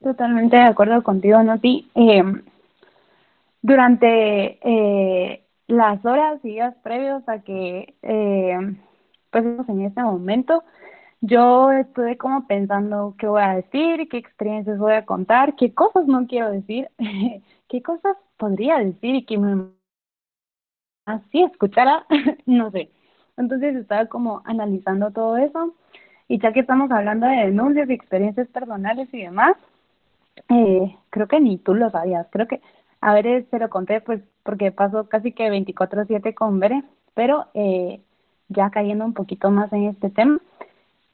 [0.00, 1.90] Totalmente de acuerdo contigo, Noti.
[1.94, 2.22] Eh,
[3.68, 8.56] durante eh, las horas y días previos a que eh,
[9.30, 10.64] pues en este momento,
[11.20, 16.06] yo estuve como pensando qué voy a decir, qué experiencias voy a contar, qué cosas
[16.06, 16.88] no quiero decir,
[17.68, 19.68] qué cosas podría decir y que me
[21.06, 22.06] así escuchara,
[22.46, 22.90] no sé.
[23.36, 25.74] Entonces estaba como analizando todo eso
[26.26, 29.56] y ya que estamos hablando de denuncias y experiencias personales y demás,
[30.48, 32.60] eh, creo que ni tú lo sabías, creo que,
[33.00, 36.82] a ver, se lo conté pues porque pasó casi que 24/7 con Bere,
[37.14, 38.00] pero eh,
[38.48, 40.40] ya cayendo un poquito más en este tema,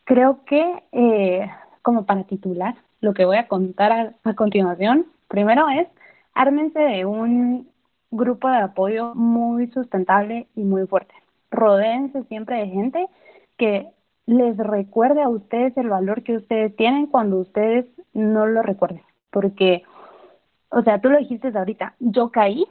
[0.05, 1.51] creo que eh,
[1.83, 5.87] como para titular, lo que voy a contar a, continuación, primero es,
[6.33, 7.69] ármense de un
[8.11, 11.15] grupo de apoyo muy sustentable y muy fuerte.
[11.51, 13.07] Rodéense siempre de gente
[13.59, 13.91] que
[14.27, 19.03] les recuerde a ustedes el valor que ustedes tienen cuando ustedes no lo recuerden.
[19.31, 19.83] Porque,
[20.75, 22.67] o sea, tú lo dijiste ahorita, yo caí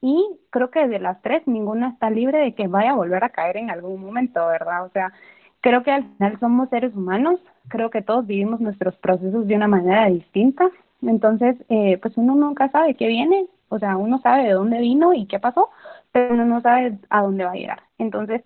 [0.00, 3.30] y creo que de las tres ninguna está libre de que vaya a volver a
[3.30, 4.84] caer en algún momento, ¿verdad?
[4.86, 5.12] O sea,
[5.60, 9.68] creo que al final somos seres humanos, creo que todos vivimos nuestros procesos de una
[9.68, 10.70] manera distinta,
[11.02, 15.12] entonces, eh, pues uno nunca sabe qué viene, o sea, uno sabe de dónde vino
[15.14, 15.70] y qué pasó,
[16.12, 17.82] pero uno no sabe a dónde va a llegar.
[17.98, 18.42] Entonces,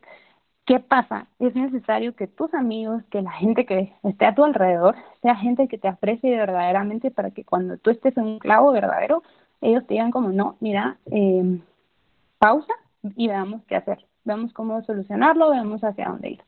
[0.66, 1.28] ¿Qué pasa?
[1.38, 5.68] Es necesario que tus amigos, que la gente que esté a tu alrededor, sea gente
[5.68, 9.22] que te aprecie verdaderamente para que cuando tú estés en un clavo verdadero,
[9.60, 11.60] ellos te digan como, no, mira, eh,
[12.38, 12.72] pausa
[13.14, 16.42] y veamos qué hacer, veamos cómo solucionarlo, veamos hacia dónde ir.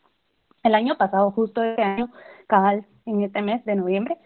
[0.64, 2.10] El año pasado, justo este año,
[2.48, 4.18] cabal, en este mes de noviembre,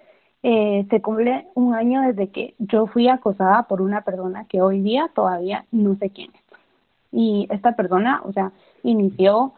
[0.42, 4.80] eh, se cumple un año desde que yo fui acosada por una persona que hoy
[4.80, 6.40] día todavía no sé quién es.
[7.12, 9.52] Y esta persona, o sea, inició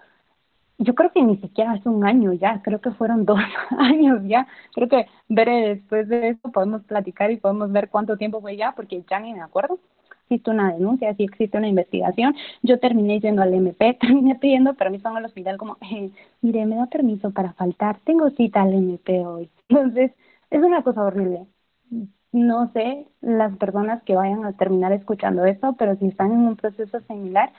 [0.79, 3.39] yo creo que ni siquiera es un año ya, creo que fueron dos
[3.79, 4.47] años ya.
[4.75, 8.73] Creo que ver después de eso podemos platicar y podemos ver cuánto tiempo fue ya,
[8.73, 9.79] porque ya ni me acuerdo.
[10.25, 12.35] Existe una denuncia, si existe una investigación.
[12.63, 16.11] Yo terminé yendo al MP, terminé pidiendo permiso en el hospital como, eh,
[16.41, 19.51] mire, me da permiso para faltar, tengo cita al MP hoy.
[19.69, 20.13] Entonces,
[20.51, 21.47] es una cosa horrible.
[22.33, 26.57] No sé las personas que vayan a terminar escuchando esto, pero si están en un
[26.57, 27.53] proceso similar,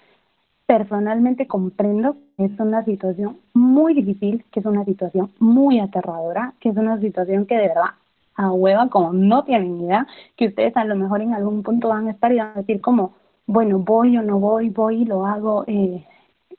[0.65, 6.69] personalmente comprendo que es una situación muy difícil, que es una situación muy aterradora, que
[6.69, 7.91] es una situación que de verdad
[8.35, 12.07] a hueva como no tienen idea, que ustedes a lo mejor en algún punto van
[12.07, 13.13] a estar y van a decir como,
[13.47, 16.05] bueno, voy o no voy, voy y lo hago, eh,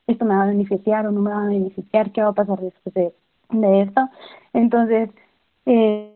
[0.07, 2.59] esto me va a beneficiar o no me va a beneficiar, qué va a pasar
[2.59, 3.13] después de,
[3.81, 4.09] esto.
[4.53, 5.09] Entonces,
[5.65, 6.13] eh,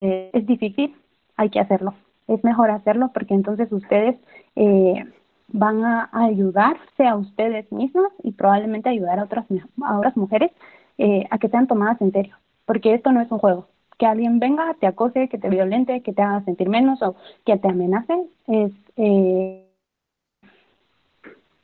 [0.00, 0.94] eh, es difícil,
[1.36, 1.94] hay que hacerlo.
[2.28, 4.16] Es mejor hacerlo porque entonces ustedes
[4.56, 5.04] eh,
[5.48, 9.46] van a ayudarse a ustedes mismas y probablemente ayudar a otras,
[9.82, 10.52] a otras mujeres
[10.98, 12.36] eh, a que sean tomadas en serio,
[12.66, 13.68] porque esto no es un juego.
[13.98, 17.56] Que alguien venga, te acose, que te violente, que te haga sentir menos o que
[17.56, 19.66] te amenace, es, eh,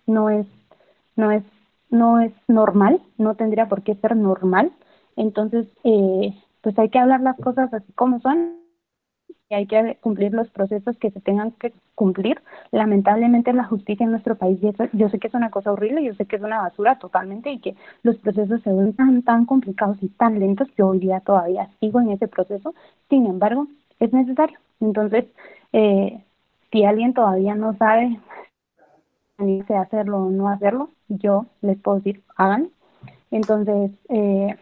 [0.07, 0.47] no es,
[1.17, 1.45] no es,
[1.91, 4.73] no es normal, no tendría por qué ser normal.
[5.17, 8.57] Entonces, eh, pues hay que hablar las cosas así como son
[9.49, 12.41] y hay que cumplir los procesos que se tengan que cumplir.
[12.71, 14.59] Lamentablemente la justicia en nuestro país,
[14.93, 17.61] yo sé que es una cosa horrible, yo sé que es una basura totalmente y
[17.61, 21.69] que los procesos se ven tan, tan complicados y tan lentos que hoy día todavía
[21.81, 22.75] sigo en ese proceso.
[23.09, 23.67] Sin embargo,
[24.01, 24.59] es necesario.
[24.81, 25.27] Entonces,
[25.73, 26.23] eh,
[26.73, 28.19] si alguien todavía no sabe
[29.39, 32.71] si hacerlo o no hacerlo, yo les puedo decir, hagan.
[33.31, 34.57] Entonces, eh,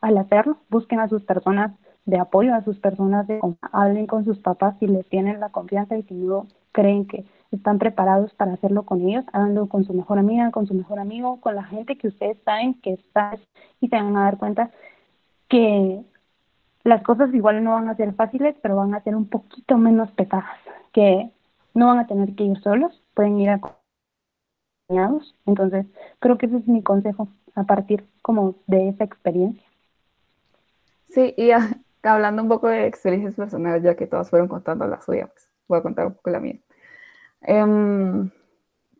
[0.00, 1.72] al hacerlo, busquen a sus personas
[2.06, 3.40] de apoyo a sus personas, de,
[3.72, 7.78] hablen con sus papás si les tienen la confianza y si no creen que están
[7.78, 11.54] preparados para hacerlo con ellos, háganlo con su mejor amiga, con su mejor amigo, con
[11.54, 13.36] la gente que ustedes saben que está
[13.80, 14.70] y se van a dar cuenta
[15.48, 16.02] que
[16.84, 20.10] las cosas igual no van a ser fáciles, pero van a ser un poquito menos
[20.12, 20.58] pesadas,
[20.92, 21.30] que
[21.74, 25.34] no van a tener que ir solos, pueden ir acompañados.
[25.44, 25.86] Entonces,
[26.20, 29.64] creo que ese es mi consejo a partir como de esa experiencia.
[31.06, 31.50] Sí, y
[32.02, 35.78] hablando un poco de experiencias personales, ya que todas fueron contando la suya, pues voy
[35.78, 36.58] a contar un poco la mía.
[37.42, 38.30] Em,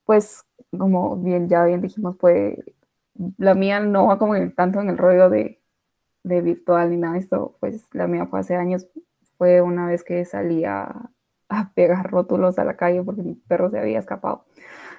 [0.04, 0.44] pues,
[0.76, 2.58] como bien, ya bien dijimos, pues
[3.38, 5.60] la mía no va como tanto en el rollo de,
[6.24, 8.88] de virtual ni nada de esto, pues la mía fue hace años,
[9.38, 11.10] fue una vez que salía
[11.48, 14.44] a pegar rótulos a la calle porque mi perro se había escapado.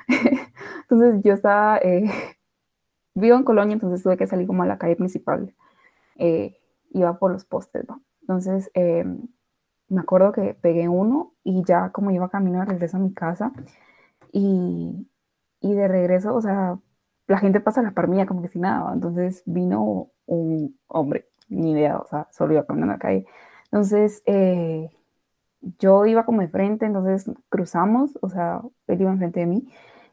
[0.83, 2.05] entonces yo estaba, eh,
[3.15, 5.53] vivo en Colonia, entonces tuve que salir como a la calle principal.
[6.17, 6.56] Eh,
[6.91, 8.01] iba por los postes, ¿no?
[8.21, 9.05] Entonces, eh,
[9.89, 13.51] me acuerdo que pegué uno y ya como iba camino de regreso a mi casa
[14.31, 15.07] y,
[15.61, 16.79] y de regreso, o sea,
[17.27, 21.97] la gente pasa la par como que sin nada, entonces vino un hombre, ni idea,
[21.99, 23.25] o sea, solo iba caminando en la calle,
[23.65, 24.89] Entonces, eh,
[25.79, 29.67] yo iba como de frente, entonces cruzamos, o sea, él iba enfrente de mí,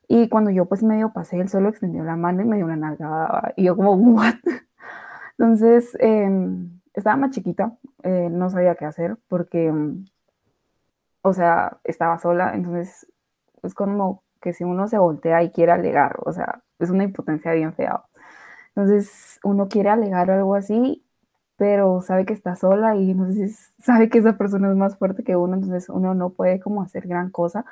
[0.08, 2.76] y cuando yo pues medio pasé, él solo extendió la mano y me dio una
[2.76, 4.34] nalgada, y yo como, ¿what?
[5.38, 10.06] Entonces, em, estaba más chiquita, eh, no sabía qué hacer, porque, em,
[11.22, 13.06] o sea, estaba sola, entonces
[13.62, 17.52] es como que si uno se voltea y quiere alegar, o sea, es una impotencia
[17.52, 18.02] bien fea.
[18.76, 21.02] Entonces, uno quiere alegar algo así
[21.58, 23.48] pero sabe que está sola y si
[23.82, 27.06] sabe que esa persona es más fuerte que uno, entonces uno no puede como hacer
[27.08, 27.64] gran cosa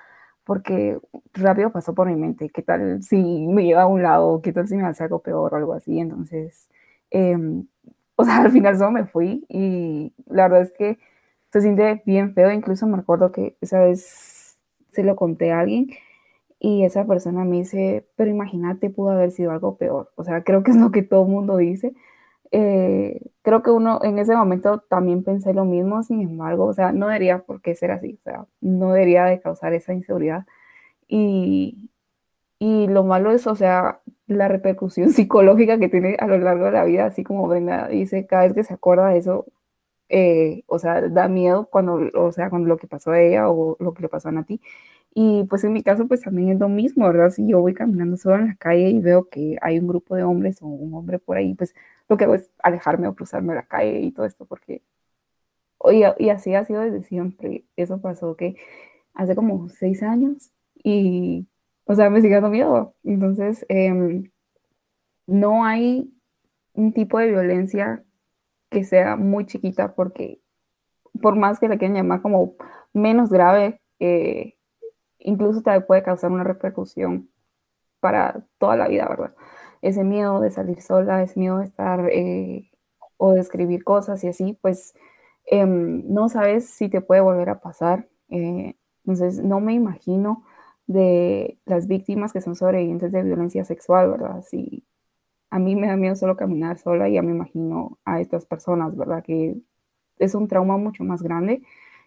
[0.45, 1.01] porque
[1.35, 4.43] rápido pasó por mi mente, ¿qué tal si me lleva a un lado?
[4.43, 6.01] ¿Qué tal si me hace algo peor o algo así?
[6.01, 6.69] Entonces,
[7.13, 7.67] em,
[8.17, 10.99] o sea, al final solo me fui y la verdad es que
[11.53, 14.59] se siente bien feo, incluso me acuerdo que esa vez
[14.93, 15.89] se lo conté a alguien
[16.61, 20.13] y esa persona me dice, pero imagínate, pudo haber sido algo peor.
[20.17, 21.95] O sea, creo que es lo que todo mundo dice,
[22.53, 26.93] eh, creo que uno en ese momento también pensé lo mismo, sin embargo, o sea,
[26.93, 30.47] no debería por qué ser así, o sea, no debería de causar esa inseguridad.
[31.09, 31.91] Y,
[32.63, 36.73] y lo malo es, o sea, la repercusión psicológica que tiene a lo largo de
[36.73, 39.47] la vida, así como Brenda dice, cada vez que se acuerda de eso,
[40.09, 43.77] eh, o sea, da miedo cuando, o sea, cuando lo que pasó a ella o
[43.81, 44.61] lo que le pasó a Nati.
[45.15, 47.31] Y pues en mi caso, pues también es lo mismo, ¿verdad?
[47.31, 50.25] Si yo voy caminando sola en la calle y veo que hay un grupo de
[50.25, 51.75] hombres o un hombre por ahí, pues
[52.09, 54.83] lo que hago es alejarme o cruzarme la calle y todo esto, porque,
[55.91, 57.65] y, y así ha sido desde siempre.
[57.77, 58.57] Eso pasó que
[59.15, 60.53] hace como seis años
[60.85, 61.47] y,
[61.87, 62.95] o sea, me sigue dando miedo.
[63.05, 64.31] Entonces, em,
[65.27, 66.13] no hay
[66.75, 68.05] un tipo de violencia
[68.71, 70.41] que sea muy chiquita porque
[71.23, 72.55] por más que la quieran llamar como
[72.93, 74.55] menos grave, eh,
[75.19, 77.31] incluso te puede causar una repercusión
[78.01, 79.35] para toda la vida, ¿verdad?
[79.83, 82.71] ese miedo de salir sola, ese miedo de estar eh,
[83.17, 84.95] o de escribir cosas y así, pues
[85.47, 88.09] em, no sabes si te puede volver a pasar.
[88.29, 90.45] Eh, entonces, no me imagino
[90.87, 94.43] de las víctimas que son sobrevivientes de violencia sexual, ¿verdad?
[94.43, 94.85] Si
[95.51, 99.23] a mí me da miedo solo caminar sola, ya me imagino a estas personas, ¿verdad?
[99.23, 99.57] Que
[100.19, 101.63] es un trauma mucho más grande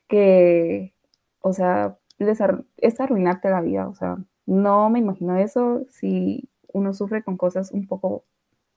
[0.07, 0.93] que,
[1.41, 7.23] o sea, es arruinarte la vida, o sea, no me imagino eso si uno sufre
[7.23, 8.25] con cosas un poco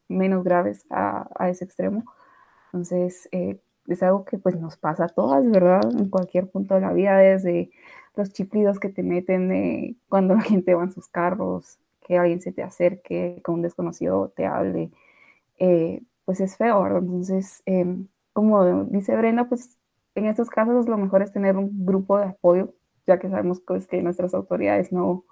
[0.08, 2.04] menos graves a, ese extremo.
[2.66, 5.80] Entonces, eh, es algo que pues nos pasa a todas, ¿verdad?
[5.98, 7.70] En cualquier punto de la vida, desde
[8.18, 12.52] los chiplidos que te meten cuando la gente va en sus carros, que alguien se
[12.52, 14.90] te acerque, que un desconocido te hable,
[15.58, 16.98] eh, pues es feo, ¿verdad?
[17.02, 19.78] Entonces, em, como dice Brenda, pues
[20.14, 22.74] en estos casos lo mejor es tener un grupo de apoyo,
[23.06, 25.24] ya que sabemos pues, que nuestras autoridades no,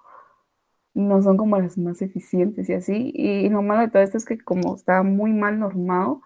[0.93, 3.11] no son como las más eficientes y así.
[3.15, 6.21] Y lo malo de todo esto es que como está muy mal normado,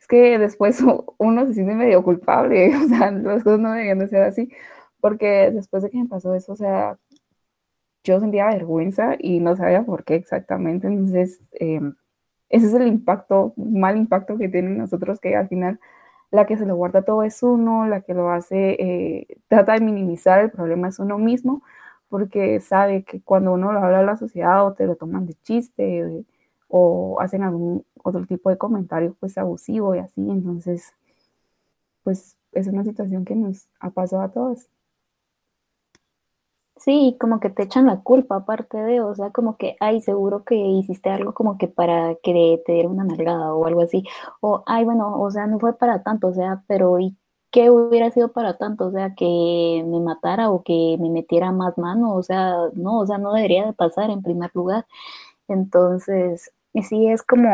[0.00, 0.82] es que después
[1.18, 4.50] uno se siente medio culpable, o sea, las cosas no deberían de ser así,
[5.00, 6.98] porque después de que me pasó eso, o sea,
[8.04, 11.94] yo sentía vergüenza y no sabía por qué exactamente, entonces em,
[12.50, 15.80] ese es el impacto, mal impacto que tienen nosotros, que al final
[16.30, 19.80] la que se lo guarda todo es uno, la que lo hace, eh, trata de
[19.80, 21.62] minimizar el problema es uno mismo,
[22.08, 25.34] porque sabe que cuando uno lo habla a la sociedad o te lo toman de
[25.34, 26.24] chiste
[26.68, 30.94] o hacen algún otro tipo de comentario pues abusivo y así, entonces
[32.02, 34.68] pues es una situación que nos ha pasado a todos.
[36.78, 40.44] Sí, como que te echan la culpa aparte de, o sea, como que, ay, seguro
[40.44, 44.04] que hiciste algo como que para que te diera una nalgada o algo así,
[44.40, 47.16] o, ay, bueno, o sea, no fue para tanto, o sea, pero ¿y
[47.50, 48.86] ¿qué hubiera sido para tanto?
[48.86, 53.06] O sea, que me matara o que me metiera más mano, o sea, no, o
[53.06, 54.86] sea, no debería de pasar en primer lugar.
[55.48, 56.52] Entonces,
[56.88, 57.48] sí es como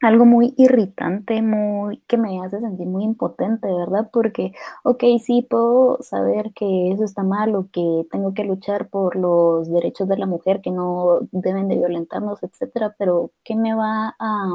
[0.00, 4.10] algo muy irritante, muy que me hace sentir muy impotente, ¿verdad?
[4.12, 4.52] Porque,
[4.84, 9.70] ok, sí puedo saber que eso está mal o que tengo que luchar por los
[9.70, 14.50] derechos de la mujer, que no deben de violentarnos, etcétera, pero ¿qué me va a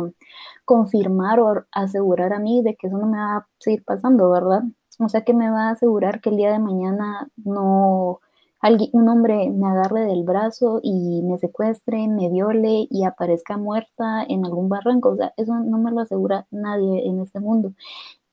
[0.66, 4.64] confirmar o asegurar a mí de que eso no me va a seguir pasando, ¿verdad?
[5.00, 8.20] O sea, que me va a asegurar que el día de mañana no
[8.64, 14.24] alguien, un hombre me agarre del brazo y me secuestre, me viole y aparezca muerta
[14.28, 15.12] en algún barranco.
[15.12, 17.74] O sea, eso no me lo asegura nadie en este mundo.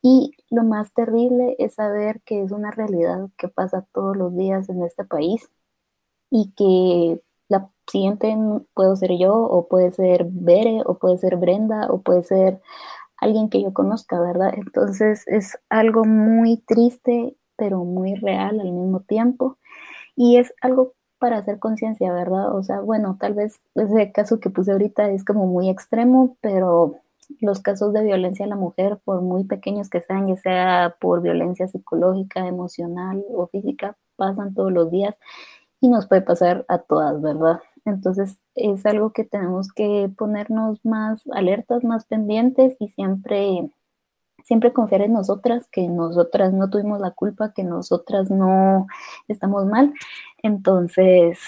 [0.03, 4.69] Y lo más terrible es saber que es una realidad que pasa todos los días
[4.71, 5.51] en este país
[6.31, 8.37] y que la siguiente
[8.75, 12.61] puedo ser yo o puede ser Bere o puede ser Brenda o puede ser
[13.19, 14.53] alguien que yo conozca, ¿verdad?
[14.57, 19.59] Entonces es algo muy triste, pero muy real al mismo tiempo.
[20.23, 22.55] Y es algo para hacer conciencia, ¿verdad?
[22.55, 26.97] O sea, bueno, tal vez ese caso que puse ahorita es como muy extremo, pero
[27.41, 31.23] los casos de violencia a la mujer, por muy pequeños que sean, ya sea por
[31.23, 35.17] violencia psicológica, emocional o física, pasan todos los días
[35.81, 37.61] y nos puede pasar a todas, ¿verdad?
[37.87, 43.71] Entonces es algo que tenemos que ponernos más alertas, más pendientes y siempre,
[44.45, 48.87] siempre confiar en nosotras, que nosotras no tuvimos la culpa, que nosotras no
[49.29, 49.93] estamos mal.
[50.43, 51.39] Entonces,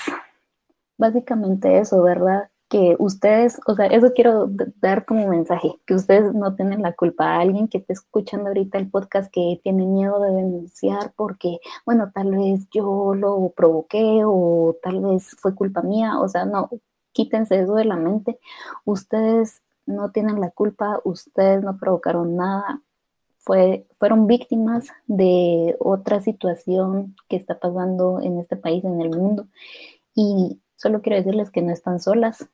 [0.99, 2.49] básicamente eso, ¿verdad?
[2.73, 4.49] que ustedes, o sea, eso quiero
[4.81, 8.79] dar como mensaje, que ustedes no tienen la culpa a alguien que esté escuchando ahorita
[8.79, 14.75] el podcast que tiene miedo de denunciar porque, bueno, tal vez yo lo provoqué o
[14.83, 16.71] tal vez fue culpa mía, o sea, no,
[17.13, 18.39] quítense eso de la mente.
[18.87, 22.83] Ustedes no tienen la culpa, ustedes no provocaron nada,
[23.39, 29.49] fue, fueron víctimas de otra situación que está pasando en este país, en el mundo.
[30.15, 32.49] Y solo quiero decirles que no están solas,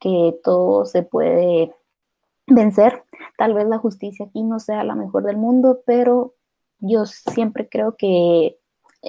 [0.00, 1.72] que todo se puede
[2.46, 3.04] vencer.
[3.38, 6.34] Tal vez la justicia aquí no sea la mejor del mundo, pero
[6.80, 8.58] yo siempre creo que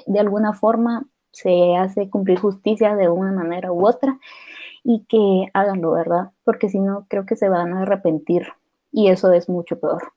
[0.06, 4.20] de alguna forma se hace cumplir justicia de una manera u otra
[4.84, 6.30] y que háganlo, ¿verdad?
[6.44, 8.46] Porque si no, creo que se van a arrepentir
[8.92, 10.12] y eso es mucho peor.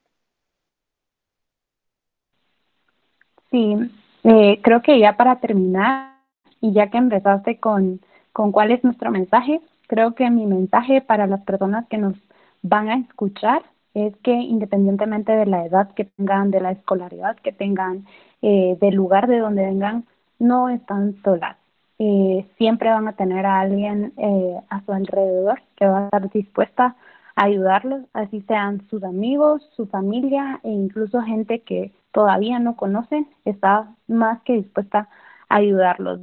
[3.49, 3.76] Sí,
[4.24, 6.18] eh, creo que ya para terminar,
[6.61, 8.01] y ya que empezaste con,
[8.34, 12.15] con cuál es nuestro mensaje, Creo que mi mensaje para las personas que nos
[12.61, 13.63] van a escuchar
[13.93, 18.05] es que independientemente de la edad que tengan, de la escolaridad que tengan,
[18.41, 20.05] eh, del lugar de donde vengan,
[20.39, 21.57] no están solas.
[21.99, 26.29] Eh, siempre van a tener a alguien eh, a su alrededor que va a estar
[26.31, 26.95] dispuesta
[27.35, 33.27] a ayudarlos, así sean sus amigos, su familia e incluso gente que todavía no conocen,
[33.45, 35.09] está más que dispuesta
[35.49, 36.19] a ayudarlos.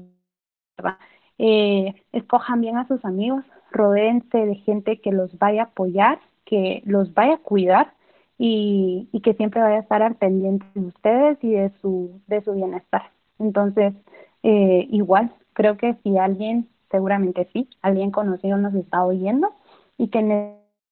[2.12, 7.12] escojan bien a sus amigos, rodéense de gente que los vaya a apoyar, que los
[7.14, 7.94] vaya a cuidar
[8.38, 12.52] y, que siempre vaya a estar al pendiente de ustedes y de su, de su
[12.54, 13.10] bienestar.
[13.38, 13.94] Entonces,
[14.42, 19.54] eh, igual, creo que si alguien, seguramente sí, alguien conocido nos está oyendo
[19.96, 20.22] y que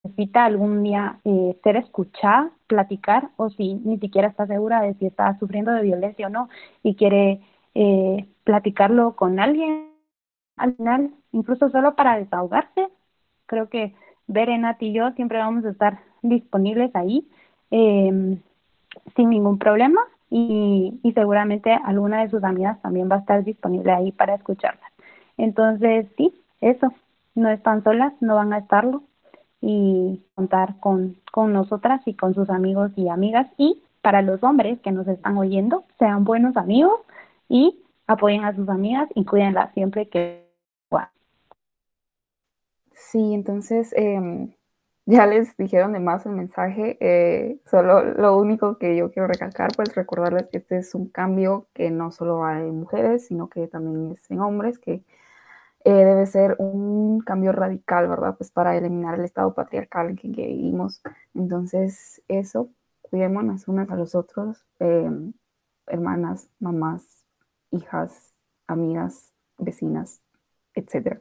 [0.04, 5.06] necesita algún día eh, ser escuchada, platicar, o si ni siquiera está segura de si
[5.06, 6.48] está sufriendo de violencia o no
[6.82, 7.42] y quiere
[7.74, 9.90] eh, platicarlo con alguien,
[10.56, 12.88] al final, incluso solo para desahogarse,
[13.46, 13.94] creo que
[14.26, 17.28] Berenat y yo siempre vamos a estar disponibles ahí
[17.70, 18.40] em,
[19.16, 20.00] sin ningún problema
[20.34, 24.90] y, y, seguramente alguna de sus amigas también va a estar disponible ahí para escucharlas.
[25.36, 26.90] Entonces, sí, eso,
[27.34, 29.02] no están solas, no van a estarlo
[29.60, 34.80] y contar con, con nosotras y con sus amigos y amigas y para los hombres
[34.80, 37.00] que nos están oyendo, sean buenos amigos
[37.50, 40.48] y apoyen a sus amigas y cuídenlas siempre que
[40.88, 41.10] puedan.
[42.92, 44.52] Sí, entonces em,
[45.06, 49.70] ya les dijeron de más el mensaje, eh, solo lo único que yo quiero recalcar,
[49.74, 53.66] pues recordarles que este es un cambio que no solo hay en mujeres, sino que
[53.68, 55.04] también es en hombres, que
[55.84, 58.36] eh, debe ser un cambio radical, ¿verdad?
[58.36, 61.02] Pues para eliminar el estado patriarcal en que, vivimos.
[61.34, 62.70] Entonces, eso,
[63.02, 65.32] cuidémonos unas a los otros, em,
[65.86, 67.24] hermanas, mamás,
[67.72, 68.32] hijas,
[68.68, 70.22] amigas, vecinas,
[70.74, 71.20] etc.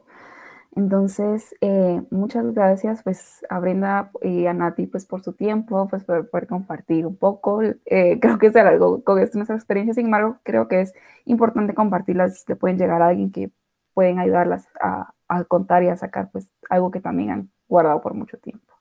[0.74, 6.04] Entonces, eh, muchas gracias pues a Brenda y a Nati pues por su tiempo, pues
[6.04, 7.62] por poder compartir un poco.
[7.62, 7.74] Eh,
[8.20, 10.94] creo que es algo con esto nuestra experiencia, sin embargo, creo que es
[11.26, 13.50] importante compartirlas, que pueden llegar a alguien que
[13.94, 18.14] pueden ayudarlas a, a, contar y a sacar pues algo que también han guardado por
[18.14, 18.72] mucho tiempo.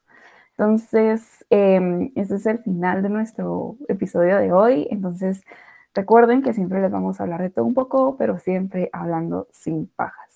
[0.52, 4.88] Entonces, eh, este es el final de nuestro episodio de hoy.
[4.92, 5.44] Entonces,
[5.94, 9.88] Recuerden que siempre les vamos a hablar de todo un poco, pero siempre hablando sin
[9.88, 10.31] pajas.